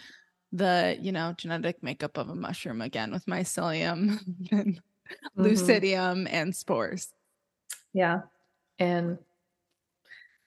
the, 0.52 0.98
you 1.02 1.12
know, 1.12 1.34
genetic 1.38 1.82
makeup 1.84 2.18
of 2.18 2.30
a 2.30 2.36
mushroom 2.36 2.82
again 2.82 3.12
with 3.12 3.26
mycelium 3.26 4.20
and 4.52 4.80
Mhm. 5.38 5.56
lucidum 5.56 6.28
and 6.30 6.56
spores. 6.56 7.14
Yeah. 7.94 8.22
And 8.78 9.18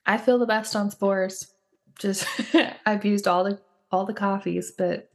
I 0.05 0.17
feel 0.17 0.37
the 0.39 0.45
best 0.45 0.75
on 0.75 0.91
spores. 0.91 1.51
Just 1.99 2.27
I've 2.85 3.05
used 3.05 3.27
all 3.27 3.43
the 3.43 3.59
all 3.91 4.05
the 4.05 4.13
coffees, 4.13 4.71
but 4.77 5.09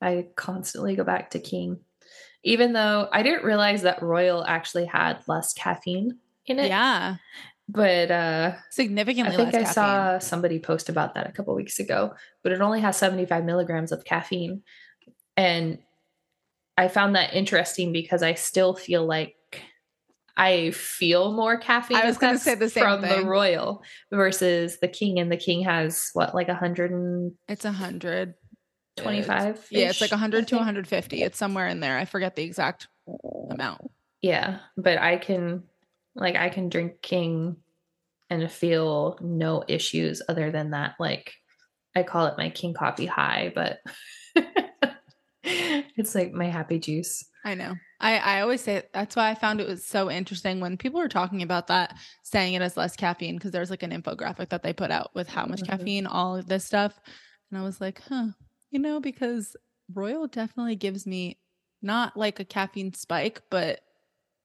I 0.00 0.28
constantly 0.36 0.96
go 0.96 1.04
back 1.04 1.30
to 1.30 1.38
King. 1.38 1.80
Even 2.42 2.72
though 2.72 3.08
I 3.12 3.22
didn't 3.22 3.44
realize 3.44 3.82
that 3.82 4.02
Royal 4.02 4.44
actually 4.46 4.86
had 4.86 5.18
less 5.28 5.52
caffeine 5.52 6.18
in 6.46 6.58
it. 6.58 6.68
Yeah. 6.68 7.16
But 7.68 8.10
uh 8.10 8.54
Significantly 8.70 9.34
I 9.34 9.36
think 9.36 9.48
I 9.50 9.58
caffeine. 9.60 9.74
saw 9.74 10.18
somebody 10.18 10.58
post 10.58 10.88
about 10.88 11.14
that 11.14 11.28
a 11.28 11.32
couple 11.32 11.54
weeks 11.54 11.78
ago, 11.78 12.14
but 12.42 12.52
it 12.52 12.60
only 12.60 12.80
has 12.80 12.96
75 12.96 13.44
milligrams 13.44 13.92
of 13.92 14.04
caffeine. 14.04 14.62
And 15.36 15.78
I 16.76 16.88
found 16.88 17.14
that 17.14 17.34
interesting 17.34 17.92
because 17.92 18.22
I 18.22 18.34
still 18.34 18.74
feel 18.74 19.04
like 19.04 19.36
I 20.40 20.70
feel 20.70 21.32
more 21.32 21.58
caffeine. 21.58 21.98
I 21.98 22.06
was 22.06 22.16
gonna 22.16 22.38
say 22.38 22.54
the 22.54 22.70
same 22.70 22.82
from 22.82 23.02
thing. 23.02 23.20
the 23.20 23.26
Royal 23.26 23.82
versus 24.10 24.78
the 24.80 24.88
King, 24.88 25.18
and 25.18 25.30
the 25.30 25.36
King 25.36 25.62
has 25.64 26.08
what 26.14 26.34
like 26.34 26.48
125. 26.48 27.36
It's 27.48 27.64
a 27.66 27.72
hundred. 27.72 28.34
Yeah, 29.70 29.90
it's 29.90 30.00
like 30.00 30.10
100 30.10 30.48
to 30.48 30.56
150. 30.56 31.22
It's 31.22 31.36
somewhere 31.36 31.68
in 31.68 31.80
there. 31.80 31.98
I 31.98 32.06
forget 32.06 32.36
the 32.36 32.42
exact 32.42 32.88
amount. 33.50 33.90
Yeah, 34.22 34.60
but 34.78 34.98
I 34.98 35.18
can 35.18 35.64
like 36.14 36.36
I 36.36 36.48
can 36.48 36.70
drink 36.70 37.02
King 37.02 37.56
and 38.30 38.50
feel 38.50 39.18
no 39.20 39.62
issues 39.68 40.22
other 40.26 40.50
than 40.50 40.70
that. 40.70 40.94
Like 40.98 41.34
I 41.94 42.02
call 42.02 42.26
it 42.26 42.38
my 42.38 42.48
King 42.48 42.72
coffee 42.72 43.06
high, 43.06 43.52
but 43.54 43.80
it's 45.44 46.14
like 46.14 46.32
my 46.32 46.46
happy 46.46 46.78
juice. 46.78 47.26
I 47.44 47.54
know. 47.54 47.74
I, 48.00 48.16
I 48.18 48.40
always 48.40 48.60
say 48.62 48.82
that's 48.92 49.16
why 49.16 49.30
I 49.30 49.34
found 49.34 49.60
it 49.60 49.68
was 49.68 49.84
so 49.84 50.10
interesting 50.10 50.60
when 50.60 50.76
people 50.76 51.00
were 51.00 51.08
talking 51.08 51.42
about 51.42 51.66
that, 51.68 51.96
saying 52.22 52.54
it 52.54 52.62
as 52.62 52.76
less 52.76 52.96
caffeine 52.96 53.36
because 53.36 53.50
there's 53.50 53.70
like 53.70 53.82
an 53.82 53.90
infographic 53.92 54.48
that 54.50 54.62
they 54.62 54.72
put 54.72 54.90
out 54.90 55.14
with 55.14 55.28
how 55.28 55.44
much 55.46 55.60
Mhm. 55.60 55.66
caffeine, 55.66 56.06
all 56.06 56.36
of 56.36 56.46
this 56.46 56.64
stuff. 56.64 56.98
And 57.50 57.58
I 57.60 57.62
was 57.62 57.80
like, 57.80 58.00
huh, 58.08 58.28
you 58.70 58.78
know, 58.78 59.00
because 59.00 59.54
Royal 59.92 60.26
definitely 60.26 60.76
gives 60.76 61.06
me 61.06 61.38
not 61.82 62.16
like 62.16 62.40
a 62.40 62.44
caffeine 62.44 62.94
spike, 62.94 63.42
but 63.50 63.80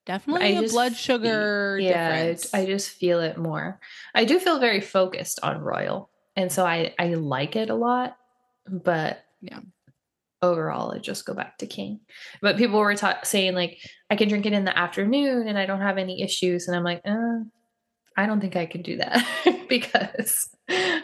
definitely 0.05 0.57
a 0.57 0.63
blood 0.63 0.95
sugar 0.95 1.79
yeah, 1.79 2.07
difference. 2.07 2.53
I 2.53 2.65
just 2.65 2.89
feel 2.89 3.19
it 3.19 3.37
more. 3.37 3.79
I 4.13 4.25
do 4.25 4.39
feel 4.39 4.59
very 4.59 4.81
focused 4.81 5.39
on 5.43 5.59
Royal, 5.59 6.09
and 6.35 6.51
so 6.51 6.65
I 6.65 6.93
I 6.99 7.13
like 7.13 7.55
it 7.55 7.69
a 7.69 7.75
lot. 7.75 8.17
But 8.67 9.23
Yeah. 9.41 9.59
Overall, 10.45 10.93
I 10.93 10.99
just 10.99 11.25
go 11.25 11.33
back 11.33 11.57
to 11.59 11.67
King. 11.67 11.99
But 12.41 12.57
people 12.57 12.79
were 12.79 12.95
ta- 12.95 13.19
saying 13.23 13.55
like 13.55 13.77
I 14.09 14.15
can 14.15 14.29
drink 14.29 14.45
it 14.45 14.53
in 14.53 14.65
the 14.65 14.77
afternoon 14.77 15.47
and 15.47 15.57
I 15.57 15.65
don't 15.65 15.81
have 15.81 15.97
any 15.97 16.21
issues, 16.21 16.67
and 16.67 16.75
I'm 16.75 16.83
like, 16.83 17.01
uh, 17.05 17.39
I 18.17 18.25
don't 18.25 18.39
think 18.39 18.55
I 18.55 18.65
can 18.65 18.81
do 18.81 18.97
that 18.97 19.65
because 19.69 20.49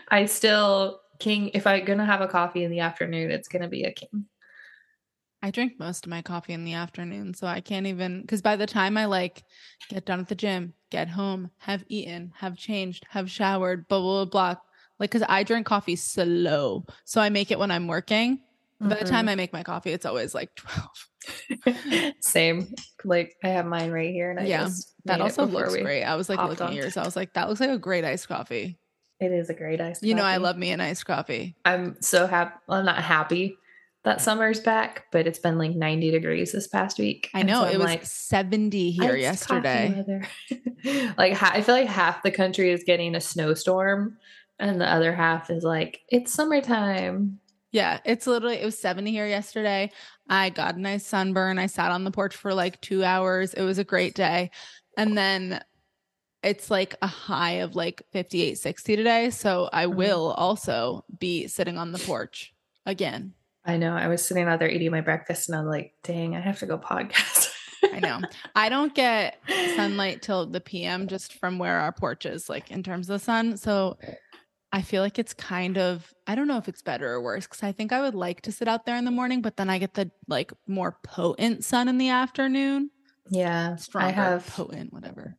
I 0.09 0.25
still 0.25 1.01
King. 1.19 1.51
If 1.53 1.67
I'm 1.67 1.85
gonna 1.85 2.05
have 2.05 2.21
a 2.21 2.27
coffee 2.27 2.63
in 2.63 2.71
the 2.71 2.79
afternoon, 2.79 3.31
it's 3.31 3.47
gonna 3.47 3.69
be 3.69 3.83
a 3.83 3.91
King. 3.91 4.25
I 5.43 5.49
drink 5.49 5.73
most 5.79 6.05
of 6.05 6.11
my 6.11 6.21
coffee 6.21 6.53
in 6.53 6.63
the 6.63 6.73
afternoon, 6.73 7.33
so 7.33 7.47
I 7.47 7.61
can't 7.61 7.87
even 7.87 8.21
because 8.21 8.41
by 8.41 8.55
the 8.55 8.67
time 8.67 8.95
I 8.95 9.05
like 9.05 9.43
get 9.89 10.05
done 10.05 10.19
at 10.19 10.27
the 10.27 10.35
gym, 10.35 10.73
get 10.91 11.09
home, 11.09 11.49
have 11.57 11.83
eaten, 11.87 12.31
have 12.37 12.55
changed, 12.55 13.05
have 13.09 13.29
showered, 13.29 13.87
blah 13.87 13.99
blah 13.99 14.25
blah, 14.25 14.53
blah 14.53 14.61
like 15.01 15.09
because 15.09 15.25
I 15.27 15.41
drink 15.41 15.65
coffee 15.65 15.95
slow, 15.95 16.85
so 17.05 17.19
I 17.19 17.29
make 17.29 17.49
it 17.49 17.57
when 17.57 17.71
I'm 17.71 17.87
working. 17.87 18.39
By 18.81 18.95
the 18.95 19.05
time 19.05 19.21
mm-hmm. 19.21 19.29
I 19.29 19.35
make 19.35 19.53
my 19.53 19.63
coffee, 19.63 19.91
it's 19.91 20.05
always 20.05 20.33
like 20.33 20.49
twelve. 20.55 22.15
Same. 22.19 22.73
Like 23.03 23.35
I 23.43 23.49
have 23.49 23.65
mine 23.65 23.91
right 23.91 24.11
here, 24.11 24.31
and 24.31 24.39
I 24.39 24.43
Yeah, 24.43 24.69
That 25.05 25.21
also 25.21 25.45
looks 25.45 25.75
great. 25.75 26.03
I 26.03 26.15
was 26.15 26.29
like 26.29 26.39
looking 26.39 26.67
at 26.67 26.73
yours. 26.73 26.97
I 26.97 27.03
was 27.03 27.15
like, 27.15 27.33
that 27.33 27.47
looks 27.47 27.59
like 27.59 27.69
a 27.69 27.77
great 27.77 28.03
iced 28.03 28.27
coffee. 28.27 28.79
It 29.19 29.31
is 29.31 29.49
a 29.49 29.53
great 29.53 29.79
iced. 29.79 30.03
You 30.03 30.15
know, 30.15 30.23
I 30.23 30.37
love 30.37 30.57
me 30.57 30.71
an 30.71 30.81
iced 30.81 31.05
coffee. 31.05 31.55
I'm 31.63 32.01
so 32.01 32.25
happy. 32.25 32.55
Well, 32.67 32.79
I'm 32.79 32.85
not 32.85 33.03
happy 33.03 33.55
that 34.03 34.21
summer's 34.21 34.59
back, 34.59 35.05
but 35.11 35.27
it's 35.27 35.39
been 35.39 35.57
like 35.57 35.75
90 35.75 36.11
degrees 36.11 36.51
this 36.51 36.67
past 36.67 36.97
week. 36.97 37.29
I 37.33 37.43
know 37.43 37.61
so 37.61 37.69
it 37.69 37.77
was 37.77 37.85
like, 37.85 38.05
70 38.05 38.91
here 38.91 39.15
yesterday. 39.15 40.23
like 41.17 41.41
I 41.41 41.61
feel 41.61 41.75
like 41.75 41.87
half 41.87 42.23
the 42.23 42.31
country 42.31 42.71
is 42.71 42.83
getting 42.83 43.15
a 43.15 43.21
snowstorm, 43.21 44.17
and 44.59 44.81
the 44.81 44.91
other 44.91 45.13
half 45.13 45.49
is 45.49 45.63
like 45.63 46.01
it's 46.09 46.33
summertime. 46.33 47.39
Yeah, 47.71 47.99
it's 48.05 48.27
literally 48.27 48.57
it 48.57 48.65
was 48.65 48.77
70 48.77 49.11
here 49.11 49.27
yesterday. 49.27 49.91
I 50.29 50.49
got 50.49 50.75
a 50.75 50.79
nice 50.81 51.05
sunburn. 51.05 51.57
I 51.57 51.67
sat 51.67 51.91
on 51.91 52.03
the 52.03 52.11
porch 52.11 52.35
for 52.35 52.53
like 52.53 52.79
2 52.81 53.03
hours. 53.03 53.53
It 53.53 53.63
was 53.63 53.77
a 53.79 53.83
great 53.83 54.13
day. 54.13 54.51
And 54.97 55.17
then 55.17 55.61
it's 56.43 56.69
like 56.69 56.95
a 57.01 57.07
high 57.07 57.59
of 57.61 57.75
like 57.75 58.01
58 58.11 58.57
60 58.57 58.95
today, 58.95 59.29
so 59.29 59.69
I 59.71 59.85
Mhm. 59.85 59.95
will 59.95 60.31
also 60.31 61.05
be 61.19 61.47
sitting 61.47 61.77
on 61.77 61.91
the 61.91 61.99
porch 61.99 62.53
again. 62.85 63.33
I 63.63 63.77
know. 63.77 63.93
I 63.95 64.07
was 64.07 64.25
sitting 64.25 64.45
out 64.47 64.57
there 64.59 64.69
eating 64.69 64.89
my 64.91 65.01
breakfast, 65.01 65.47
and 65.47 65.55
I'm 65.57 65.67
like, 65.67 65.93
dang, 66.03 66.35
I 66.35 66.39
have 66.39 66.57
to 66.59 66.65
go 66.65 66.79
podcast. 66.79 67.53
I 67.93 67.99
know. 67.99 68.19
I 68.55 68.69
don't 68.69 68.93
get 68.95 69.37
sunlight 69.75 70.21
till 70.23 70.47
the 70.47 70.59
PM 70.61 71.07
just 71.07 71.33
from 71.33 71.59
where 71.59 71.77
our 71.79 71.91
porch 71.91 72.25
is 72.25 72.49
like 72.49 72.71
in 72.71 72.81
terms 72.83 73.07
of 73.09 73.19
the 73.19 73.23
sun. 73.23 73.55
So 73.57 73.97
I 74.73 74.81
feel 74.81 75.01
like 75.03 75.19
it's 75.19 75.33
kind 75.33 75.77
of 75.77 76.13
I 76.27 76.35
don't 76.35 76.47
know 76.47 76.57
if 76.57 76.67
it's 76.69 76.81
better 76.81 77.11
or 77.11 77.21
worse 77.21 77.45
cuz 77.47 77.61
I 77.63 77.71
think 77.71 77.91
I 77.91 78.01
would 78.01 78.15
like 78.15 78.41
to 78.43 78.51
sit 78.51 78.67
out 78.67 78.85
there 78.85 78.95
in 78.97 79.05
the 79.05 79.11
morning 79.11 79.41
but 79.41 79.57
then 79.57 79.69
I 79.69 79.77
get 79.79 79.93
the 79.95 80.09
like 80.27 80.51
more 80.67 80.97
potent 81.03 81.63
sun 81.65 81.87
in 81.89 81.97
the 81.97 82.09
afternoon. 82.09 82.89
yeah, 83.29 83.75
Stronger, 83.75 84.07
I 84.07 84.11
have 84.11 84.47
potent 84.47 84.93
whatever. 84.93 85.37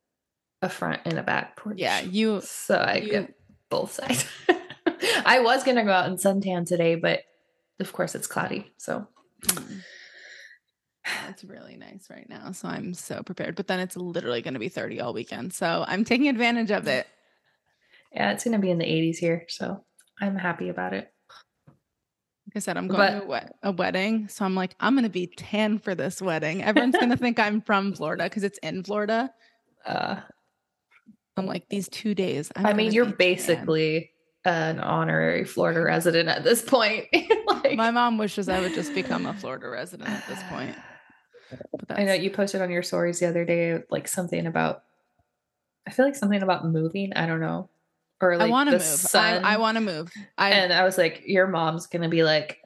a 0.60 0.68
front 0.68 1.00
and 1.04 1.18
a 1.18 1.22
back 1.22 1.56
porch. 1.56 1.76
Yeah, 1.78 2.00
you 2.00 2.40
so 2.42 2.76
I 2.76 2.96
you- 2.96 3.10
get 3.10 3.34
both 3.68 3.92
sides. 3.92 4.26
I 5.26 5.40
was 5.40 5.64
gonna 5.64 5.84
go 5.84 5.92
out 5.92 6.06
and 6.08 6.18
suntan 6.18 6.66
today, 6.66 6.94
but 6.96 7.22
of 7.80 7.92
course 7.92 8.14
it's 8.14 8.26
cloudy. 8.26 8.72
So 8.76 9.06
Mm. 9.42 9.82
It's 11.30 11.42
really 11.42 11.76
nice 11.76 12.06
right 12.10 12.28
now. 12.28 12.52
So 12.52 12.68
I'm 12.68 12.94
so 12.94 13.22
prepared. 13.24 13.56
But 13.56 13.66
then 13.66 13.80
it's 13.80 13.96
literally 13.96 14.40
going 14.40 14.54
to 14.54 14.60
be 14.60 14.68
30 14.68 15.00
all 15.00 15.12
weekend. 15.12 15.52
So 15.52 15.84
I'm 15.88 16.04
taking 16.04 16.28
advantage 16.28 16.70
of 16.70 16.86
it. 16.86 17.08
Yeah, 18.14 18.32
it's 18.32 18.44
gonna 18.44 18.58
be 18.58 18.70
in 18.70 18.78
the 18.78 18.84
80s 18.84 19.16
here. 19.16 19.44
So 19.48 19.84
I'm 20.20 20.36
happy 20.36 20.68
about 20.68 20.92
it. 20.94 21.12
Like 22.46 22.56
I 22.56 22.58
said, 22.58 22.76
I'm 22.76 22.86
going 22.88 23.12
to 23.12 23.22
a, 23.22 23.26
wed- 23.26 23.52
a 23.62 23.72
wedding. 23.72 24.28
So 24.28 24.44
I'm 24.44 24.54
like, 24.54 24.74
I'm 24.78 24.94
going 24.94 25.04
to 25.04 25.10
be 25.10 25.26
tan 25.26 25.78
for 25.78 25.94
this 25.94 26.20
wedding. 26.20 26.62
Everyone's 26.62 26.96
going 26.96 27.08
to 27.08 27.16
think 27.16 27.38
I'm 27.38 27.62
from 27.62 27.94
Florida 27.94 28.24
because 28.24 28.42
it's 28.42 28.58
in 28.58 28.84
Florida. 28.84 29.32
Uh, 29.86 30.16
I'm 31.36 31.46
like, 31.46 31.68
these 31.70 31.88
two 31.88 32.14
days. 32.14 32.52
I'm 32.54 32.66
I 32.66 32.74
mean, 32.74 32.92
you're 32.92 33.06
be 33.06 33.10
tan. 33.12 33.16
basically 33.18 34.10
an 34.44 34.80
honorary 34.80 35.44
Florida 35.44 35.80
resident 35.80 36.28
at 36.28 36.44
this 36.44 36.62
point. 36.62 37.06
like, 37.46 37.76
My 37.76 37.90
mom 37.90 38.18
wishes 38.18 38.48
I 38.48 38.60
would 38.60 38.74
just 38.74 38.94
become 38.94 39.24
a 39.24 39.32
Florida 39.34 39.68
resident 39.68 40.10
at 40.10 40.26
this 40.28 40.42
point. 40.50 40.76
But 41.88 41.98
I 41.98 42.04
know 42.04 42.14
you 42.14 42.30
posted 42.30 42.60
on 42.60 42.70
your 42.70 42.82
stories 42.82 43.20
the 43.20 43.28
other 43.28 43.44
day, 43.44 43.82
like 43.90 44.08
something 44.08 44.46
about. 44.46 44.82
I 45.86 45.90
feel 45.90 46.04
like 46.04 46.16
something 46.16 46.42
about 46.42 46.66
moving. 46.66 47.12
I 47.14 47.26
don't 47.26 47.40
know, 47.40 47.70
or 48.22 48.36
like 48.36 48.46
I 48.46 48.50
want 48.50 48.68
to 48.68 48.76
move. 48.76 48.82
sun. 48.82 49.44
I, 49.44 49.54
I 49.54 49.56
want 49.56 49.76
to 49.76 49.80
move. 49.80 50.10
I 50.38 50.50
and 50.50 50.72
I 50.72 50.84
was 50.84 50.96
like, 50.96 51.22
your 51.26 51.48
mom's 51.48 51.86
gonna 51.88 52.08
be 52.08 52.22
like, 52.22 52.58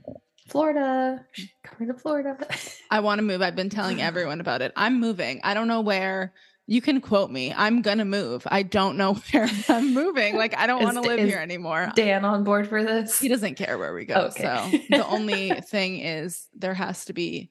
Florida, 0.48 1.24
coming 1.64 1.92
to 1.92 1.98
Florida. 1.98 2.36
I 2.90 3.00
want 3.00 3.18
to 3.18 3.22
move. 3.22 3.42
I've 3.42 3.56
been 3.56 3.70
telling 3.70 4.00
everyone 4.00 4.40
about 4.40 4.62
it. 4.62 4.72
I'm 4.76 5.00
moving. 5.00 5.40
I 5.42 5.54
don't 5.54 5.66
know 5.66 5.80
where. 5.80 6.34
You 6.68 6.80
can 6.80 7.00
quote 7.00 7.30
me. 7.30 7.54
I'm 7.56 7.80
gonna 7.80 8.04
move. 8.04 8.42
I 8.50 8.64
don't 8.64 8.96
know 8.96 9.14
where 9.32 9.48
I'm 9.68 9.94
moving. 9.94 10.36
Like 10.36 10.56
I 10.56 10.66
don't 10.66 10.82
want 10.82 10.96
to 10.96 11.00
live 11.00 11.20
here 11.20 11.38
anymore. 11.38 11.92
Dan 11.94 12.24
on 12.24 12.44
board 12.44 12.68
for 12.68 12.82
this? 12.82 13.18
He 13.18 13.28
doesn't 13.28 13.54
care 13.54 13.78
where 13.78 13.94
we 13.94 14.04
go. 14.04 14.26
Okay. 14.26 14.42
So 14.42 14.78
the 14.96 15.06
only 15.06 15.50
thing 15.50 16.00
is 16.00 16.46
there 16.54 16.74
has 16.74 17.04
to 17.06 17.12
be 17.12 17.50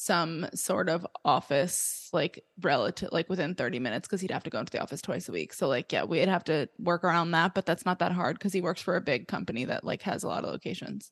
some 0.00 0.46
sort 0.54 0.88
of 0.88 1.04
office 1.24 2.08
like 2.12 2.44
relative 2.60 3.08
like 3.10 3.28
within 3.28 3.56
30 3.56 3.80
minutes 3.80 4.06
because 4.06 4.20
he'd 4.20 4.30
have 4.30 4.44
to 4.44 4.50
go 4.50 4.60
into 4.60 4.70
the 4.70 4.80
office 4.80 5.02
twice 5.02 5.28
a 5.28 5.32
week. 5.32 5.52
So 5.52 5.66
like 5.66 5.92
yeah, 5.92 6.04
we'd 6.04 6.28
have 6.28 6.44
to 6.44 6.68
work 6.78 7.02
around 7.02 7.32
that, 7.32 7.52
but 7.52 7.66
that's 7.66 7.84
not 7.84 7.98
that 7.98 8.12
hard 8.12 8.38
because 8.38 8.52
he 8.52 8.60
works 8.60 8.80
for 8.80 8.94
a 8.94 9.00
big 9.00 9.26
company 9.26 9.64
that 9.64 9.82
like 9.82 10.02
has 10.02 10.22
a 10.22 10.28
lot 10.28 10.44
of 10.44 10.50
locations. 10.52 11.10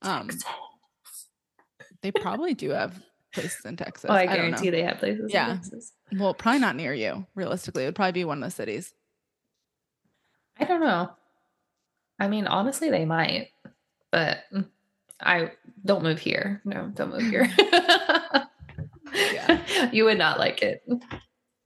Um 0.00 0.30
they 2.00 2.10
probably 2.10 2.54
do 2.54 2.70
have 2.70 2.98
places 3.34 3.64
in 3.66 3.76
Texas. 3.84 4.08
oh, 4.10 4.14
I 4.14 4.24
don't 4.24 4.36
know. 4.36 4.42
guarantee 4.44 4.70
they 4.70 4.82
have 4.84 4.98
places. 4.98 5.24
in 5.24 5.28
Yeah. 5.30 5.48
Texas. 5.48 5.92
Well, 6.16 6.32
probably 6.32 6.60
not 6.60 6.74
near 6.74 6.94
you. 6.94 7.26
Realistically, 7.34 7.82
it 7.82 7.86
would 7.88 7.96
probably 7.96 8.12
be 8.12 8.24
one 8.24 8.42
of 8.42 8.44
the 8.48 8.50
cities. 8.50 8.94
I 10.58 10.64
don't 10.64 10.80
know. 10.80 11.10
I 12.18 12.28
mean, 12.28 12.46
honestly, 12.46 12.88
they 12.90 13.04
might, 13.04 13.50
but 14.10 14.38
I 15.20 15.52
don't 15.84 16.02
move 16.02 16.18
here. 16.18 16.60
No, 16.64 16.88
don't 16.94 17.10
move 17.10 17.22
here. 17.22 17.50
Yeah. 19.12 19.90
you 19.92 20.04
would 20.04 20.18
not 20.18 20.38
like 20.38 20.62
it. 20.62 20.82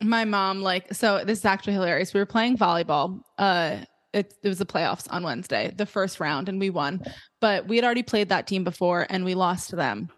My 0.02 0.25
mom, 0.25 0.62
like, 0.62 0.92
so 0.94 1.25
this 1.25 1.40
is 1.40 1.44
actually 1.44 1.75
hilarious. 1.75 2.12
We 2.12 2.21
were 2.21 2.26
playing 2.26 2.59
volleyball. 2.59 3.21
Uh, 3.38 3.78
it, 4.12 4.35
it 4.42 4.49
was 4.49 4.59
the 4.59 4.66
playoffs 4.66 5.06
on 5.11 5.23
Wednesday, 5.23 5.73
the 5.76 5.87
first 5.87 6.21
round, 6.21 6.49
and 6.49 6.59
we 6.59 6.71
won. 6.71 7.02
But 7.40 7.66
we 7.66 7.76
had 7.76 7.85
already 7.85 8.02
played 8.02 8.28
that 8.28 8.47
team 8.47 8.64
before, 8.64 9.06
and 9.09 9.25
we 9.25 9.35
lost 9.35 9.71
to 9.71 9.76
them. 9.76 10.09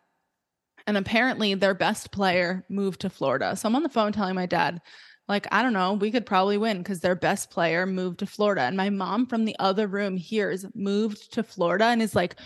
And 0.87 0.97
apparently, 0.97 1.55
their 1.55 1.75
best 1.75 2.11
player 2.13 2.65
moved 2.69 3.03
to 3.03 3.11
Florida. 3.11 3.57
So 3.57 3.69
I'm 3.69 3.77
on 3.77 3.83
the 3.83 3.89
phone 3.89 4.13
telling 4.13 4.35
my 4.35 4.47
dad, 4.47 4.81
like, 5.29 5.47
I 5.51 5.63
don't 5.63 5.73
know, 5.73 5.95
we 5.95 6.11
could 6.11 6.27
probably 6.27 6.59
win 6.59 6.79
because 6.79 7.01
their 7.01 7.15
best 7.15 7.51
player 7.51 7.87
moved 7.87 8.19
to 8.19 8.27
Florida. 8.27 8.63
And 8.63 8.77
my 8.77 8.91
mom 8.91 9.27
from 9.27 9.45
the 9.45 9.57
other 9.59 9.87
room 9.87 10.17
hears 10.17 10.67
moved 10.75 11.33
to 11.33 11.43
Florida 11.43 11.87
and 11.87 12.03
is 12.03 12.15
like, 12.15 12.37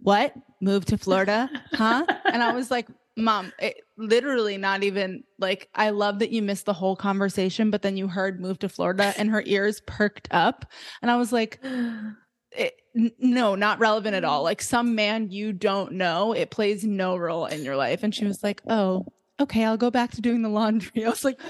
what? 0.00 0.34
Moved 0.60 0.88
to 0.88 0.98
Florida? 0.98 1.50
Huh? 1.72 2.06
and 2.24 2.42
I 2.42 2.52
was 2.52 2.70
like, 2.70 2.88
Mom, 3.16 3.52
it, 3.60 3.76
literally 3.96 4.56
not 4.56 4.82
even 4.82 5.22
like, 5.38 5.68
I 5.74 5.90
love 5.90 6.18
that 6.18 6.30
you 6.30 6.42
missed 6.42 6.66
the 6.66 6.72
whole 6.72 6.96
conversation, 6.96 7.70
but 7.70 7.82
then 7.82 7.96
you 7.96 8.08
heard 8.08 8.40
move 8.40 8.58
to 8.60 8.68
Florida 8.68 9.14
and 9.16 9.30
her 9.30 9.42
ears 9.46 9.80
perked 9.86 10.26
up. 10.32 10.66
And 11.00 11.10
I 11.10 11.16
was 11.16 11.32
like, 11.32 11.60
it, 12.50 12.74
no, 12.94 13.54
not 13.54 13.78
relevant 13.78 14.16
at 14.16 14.24
all. 14.24 14.42
Like 14.42 14.62
some 14.62 14.94
man 14.94 15.30
you 15.30 15.52
don't 15.52 15.92
know, 15.92 16.32
it 16.32 16.50
plays 16.50 16.84
no 16.84 17.16
role 17.16 17.46
in 17.46 17.62
your 17.62 17.76
life. 17.76 18.02
And 18.02 18.14
she 18.14 18.24
was 18.24 18.42
like, 18.42 18.62
oh, 18.68 19.06
okay, 19.40 19.64
I'll 19.64 19.76
go 19.76 19.90
back 19.90 20.12
to 20.12 20.20
doing 20.20 20.42
the 20.42 20.48
laundry. 20.48 21.04
I 21.06 21.08
was 21.08 21.24
like, 21.24 21.40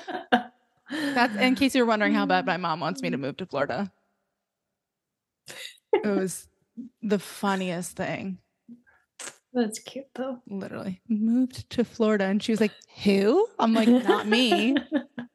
that's 0.90 1.36
in 1.36 1.54
case 1.54 1.74
you're 1.74 1.86
wondering 1.86 2.14
how 2.14 2.26
bad 2.26 2.46
my 2.46 2.56
mom 2.56 2.80
wants 2.80 3.02
me 3.02 3.10
to 3.10 3.16
move 3.16 3.36
to 3.38 3.46
Florida. 3.46 3.90
It 5.92 6.06
was 6.06 6.48
the 7.02 7.18
funniest 7.18 7.96
thing. 7.96 8.38
That's 9.52 9.78
cute 9.78 10.06
though. 10.14 10.40
Literally 10.48 11.00
moved 11.08 11.70
to 11.70 11.84
Florida. 11.84 12.24
And 12.24 12.42
she 12.42 12.52
was 12.52 12.60
like, 12.60 12.72
who? 13.04 13.46
I'm 13.58 13.72
like, 13.72 13.88
not 13.88 14.26
me, 14.26 14.76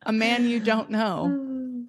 a 0.06 0.12
man 0.12 0.46
you 0.46 0.60
don't 0.60 0.90
know. 0.90 1.86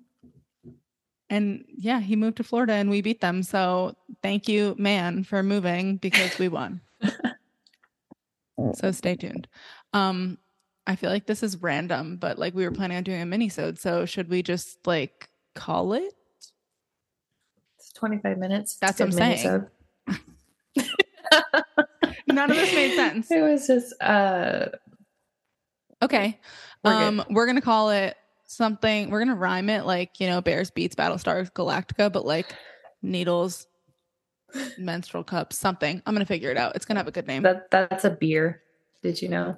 And 1.29 1.65
yeah, 1.69 2.01
he 2.01 2.17
moved 2.17 2.37
to 2.39 2.45
Florida 2.45 2.75
and 2.75 2.89
we 2.89 3.03
beat 3.03 3.21
them. 3.21 3.43
So 3.43 3.97
thank 4.23 4.49
you, 4.49 4.75
man, 4.79 5.25
for 5.25 5.43
moving 5.43 5.97
because 5.97 6.39
we 6.39 6.49
won. 6.49 6.81
so 8.75 8.93
stay 8.93 9.17
tuned. 9.17 9.49
Um, 9.93 10.39
I 10.91 10.97
feel 10.97 11.09
like 11.09 11.25
this 11.27 11.45
is 11.45 11.57
random, 11.63 12.17
but 12.17 12.37
like 12.37 12.53
we 12.53 12.65
were 12.65 12.73
planning 12.73 12.97
on 12.97 13.05
doing 13.05 13.23
a 13.23 13.27
mini 13.27 13.49
So 13.49 14.07
should 14.07 14.29
we 14.29 14.43
just 14.43 14.85
like 14.89 15.29
call 15.55 15.93
it? 15.93 16.13
It's 17.79 17.93
25 17.93 18.39
minutes. 18.39 18.77
That's 18.81 18.99
what 18.99 19.07
I'm 19.07 19.11
good 19.11 19.39
saying. 19.39 19.67
None 22.27 22.51
of 22.51 22.57
this 22.57 22.75
made 22.75 22.97
sense. 22.97 23.31
It 23.31 23.41
was 23.41 23.69
just 23.69 23.95
uh 24.03 24.71
Okay. 26.03 26.41
We're 26.83 26.99
good. 26.99 27.21
um, 27.21 27.25
we're 27.31 27.47
gonna 27.47 27.61
call 27.61 27.91
it 27.91 28.17
something. 28.49 29.11
We're 29.11 29.21
gonna 29.21 29.37
rhyme 29.37 29.71
it 29.71 29.87
like 29.87 30.19
you 30.19 30.27
know, 30.27 30.41
Bears 30.41 30.73
beets 30.73 30.97
Battlestar 30.97 31.49
Galactica, 31.53 32.13
but 32.13 32.27
like 32.27 32.53
needles, 33.01 33.69
menstrual 34.77 35.23
cups, 35.23 35.57
something. 35.57 36.03
I'm 36.05 36.15
gonna 36.17 36.27
figure 36.27 36.51
it 36.51 36.57
out. 36.57 36.75
It's 36.75 36.85
gonna 36.85 36.99
have 36.99 37.07
a 37.07 37.13
good 37.13 37.29
name. 37.29 37.45
that 37.45 37.71
that's 37.71 38.05
a 38.05 38.11
beer. 38.11 38.63
Did 39.05 39.23
you 39.23 39.29
know? 39.29 39.57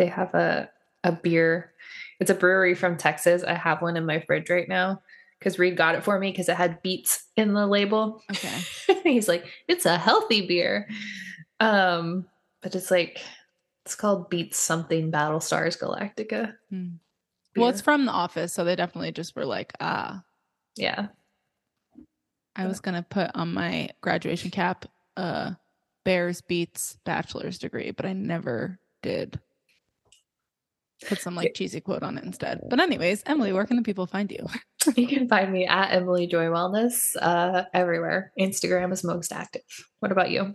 They 0.00 0.06
have 0.06 0.32
a 0.32 0.70
a 1.04 1.12
beer. 1.12 1.74
It's 2.20 2.30
a 2.30 2.34
brewery 2.34 2.74
from 2.74 2.96
Texas. 2.96 3.44
I 3.44 3.52
have 3.52 3.82
one 3.82 3.98
in 3.98 4.06
my 4.06 4.20
fridge 4.20 4.48
right 4.48 4.66
now 4.66 5.02
because 5.38 5.58
Reed 5.58 5.76
got 5.76 5.94
it 5.94 6.02
for 6.02 6.18
me 6.18 6.30
because 6.30 6.48
it 6.48 6.56
had 6.56 6.80
beets 6.80 7.24
in 7.36 7.52
the 7.52 7.66
label. 7.66 8.22
okay. 8.30 8.60
He's 9.04 9.28
like, 9.28 9.44
it's 9.68 9.84
a 9.84 9.98
healthy 9.98 10.46
beer. 10.46 10.88
Um, 11.60 12.24
but 12.62 12.74
it's 12.74 12.90
like 12.90 13.20
it's 13.84 13.94
called 13.94 14.30
Beets 14.30 14.58
something 14.58 15.10
Battle 15.10 15.40
Stars 15.40 15.76
Galactica. 15.76 16.54
Hmm. 16.70 16.92
Well, 17.54 17.68
it's 17.68 17.82
from 17.82 18.06
The 18.06 18.12
Office, 18.12 18.54
so 18.54 18.64
they 18.64 18.76
definitely 18.76 19.12
just 19.12 19.36
were 19.36 19.44
like, 19.44 19.74
ah. 19.80 20.22
yeah. 20.76 21.08
I 22.56 22.66
was 22.66 22.80
gonna 22.80 23.02
put 23.02 23.30
on 23.34 23.52
my 23.52 23.90
graduation 24.00 24.50
cap, 24.50 24.86
uh, 25.18 25.52
Bears 26.04 26.40
beets 26.40 26.96
bachelor's 27.04 27.58
degree, 27.58 27.90
but 27.90 28.06
I 28.06 28.14
never 28.14 28.78
did. 29.02 29.38
Put 31.08 31.20
some 31.20 31.34
like 31.34 31.54
cheesy 31.54 31.80
quote 31.80 32.02
on 32.02 32.18
it 32.18 32.24
instead. 32.24 32.60
But 32.68 32.78
anyways, 32.80 33.22
Emily, 33.26 33.52
where 33.52 33.64
can 33.64 33.76
the 33.76 33.82
people 33.82 34.06
find 34.06 34.30
you? 34.30 34.46
You 34.96 35.06
can 35.06 35.28
find 35.28 35.52
me 35.52 35.66
at 35.66 35.92
Emily 35.92 36.26
Joy 36.26 36.46
Wellness 36.46 37.14
uh, 37.20 37.64
everywhere. 37.74 38.32
Instagram 38.40 38.92
is 38.94 39.04
most 39.04 39.30
active. 39.30 39.60
What 39.98 40.10
about 40.10 40.30
you? 40.30 40.54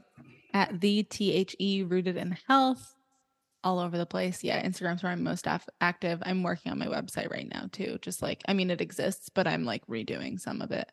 At 0.51 0.81
the 0.81 1.03
T 1.03 1.31
H 1.31 1.55
E 1.59 1.83
rooted 1.83 2.17
in 2.17 2.35
health, 2.47 2.95
all 3.63 3.77
over 3.79 3.99
the 3.99 4.05
place. 4.07 4.43
Yeah, 4.43 4.65
Instagram's 4.65 5.03
where 5.03 5.11
I'm 5.11 5.21
most 5.21 5.45
af- 5.45 5.69
active. 5.79 6.23
I'm 6.25 6.41
working 6.41 6.71
on 6.71 6.79
my 6.79 6.87
website 6.87 7.29
right 7.29 7.47
now 7.47 7.69
too. 7.71 7.99
Just 8.01 8.23
like 8.23 8.41
I 8.47 8.53
mean, 8.53 8.71
it 8.71 8.81
exists, 8.81 9.29
but 9.29 9.45
I'm 9.47 9.63
like 9.63 9.85
redoing 9.85 10.39
some 10.39 10.59
of 10.63 10.71
it. 10.71 10.91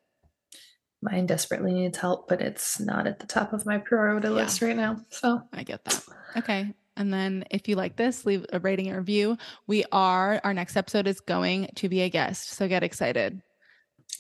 Mine 1.01 1.25
desperately 1.27 1.73
needs 1.73 1.97
help, 1.99 2.29
but 2.29 2.43
it's 2.43 2.79
not 2.79 3.07
at 3.07 3.19
the 3.19 3.27
top 3.27 3.55
of 3.55 3.65
my 3.65 3.79
priority 3.79 4.29
Yeah. 4.29 4.35
list 4.35 4.61
right 4.61 4.77
now. 4.77 4.99
So 5.09 5.41
I 5.55 5.63
get 5.63 5.85
that. 5.87 6.03
Okay. 6.37 6.75
And 6.97 7.13
then 7.13 7.45
if 7.51 7.69
you 7.69 7.77
like 7.77 7.97
this, 7.97 8.27
leave 8.27 8.45
a 8.53 8.59
rating 8.61 8.89
and 8.89 8.97
review. 8.97 9.39
We 9.67 9.85
are, 9.93 10.41
our 10.45 10.53
next 10.53 10.77
episode 10.77 11.07
is 11.07 11.21
going 11.21 11.71
to 11.77 11.89
be 11.89 12.03
a 12.03 12.09
guest. 12.11 12.51
So 12.51 12.69
get 12.69 12.83
excited. 12.83 13.41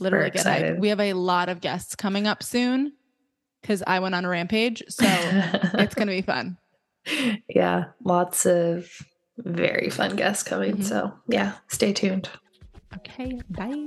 Literally 0.00 0.30
get 0.30 0.36
excited. 0.36 0.80
We 0.80 0.88
have 0.88 1.00
a 1.00 1.12
lot 1.12 1.48
of 1.48 1.60
guests 1.60 1.94
coming 1.94 2.26
up 2.26 2.42
soon 2.42 2.92
because 3.60 3.82
I 3.86 4.00
went 4.00 4.14
on 4.14 4.24
a 4.24 4.28
rampage. 4.28 4.82
So 4.88 5.04
it's 5.06 5.94
going 5.94 6.08
to 6.08 6.14
be 6.14 6.22
fun. 6.22 6.56
yeah, 7.48 7.84
lots 8.04 8.46
of 8.46 8.88
very 9.38 9.90
fun 9.90 10.16
guests 10.16 10.42
coming. 10.42 10.76
Mhm. 10.78 10.84
So 10.84 11.12
yeah, 11.28 11.54
stay 11.68 11.92
tuned. 11.92 12.30
Okay. 12.96 13.40
Bye. 13.50 13.86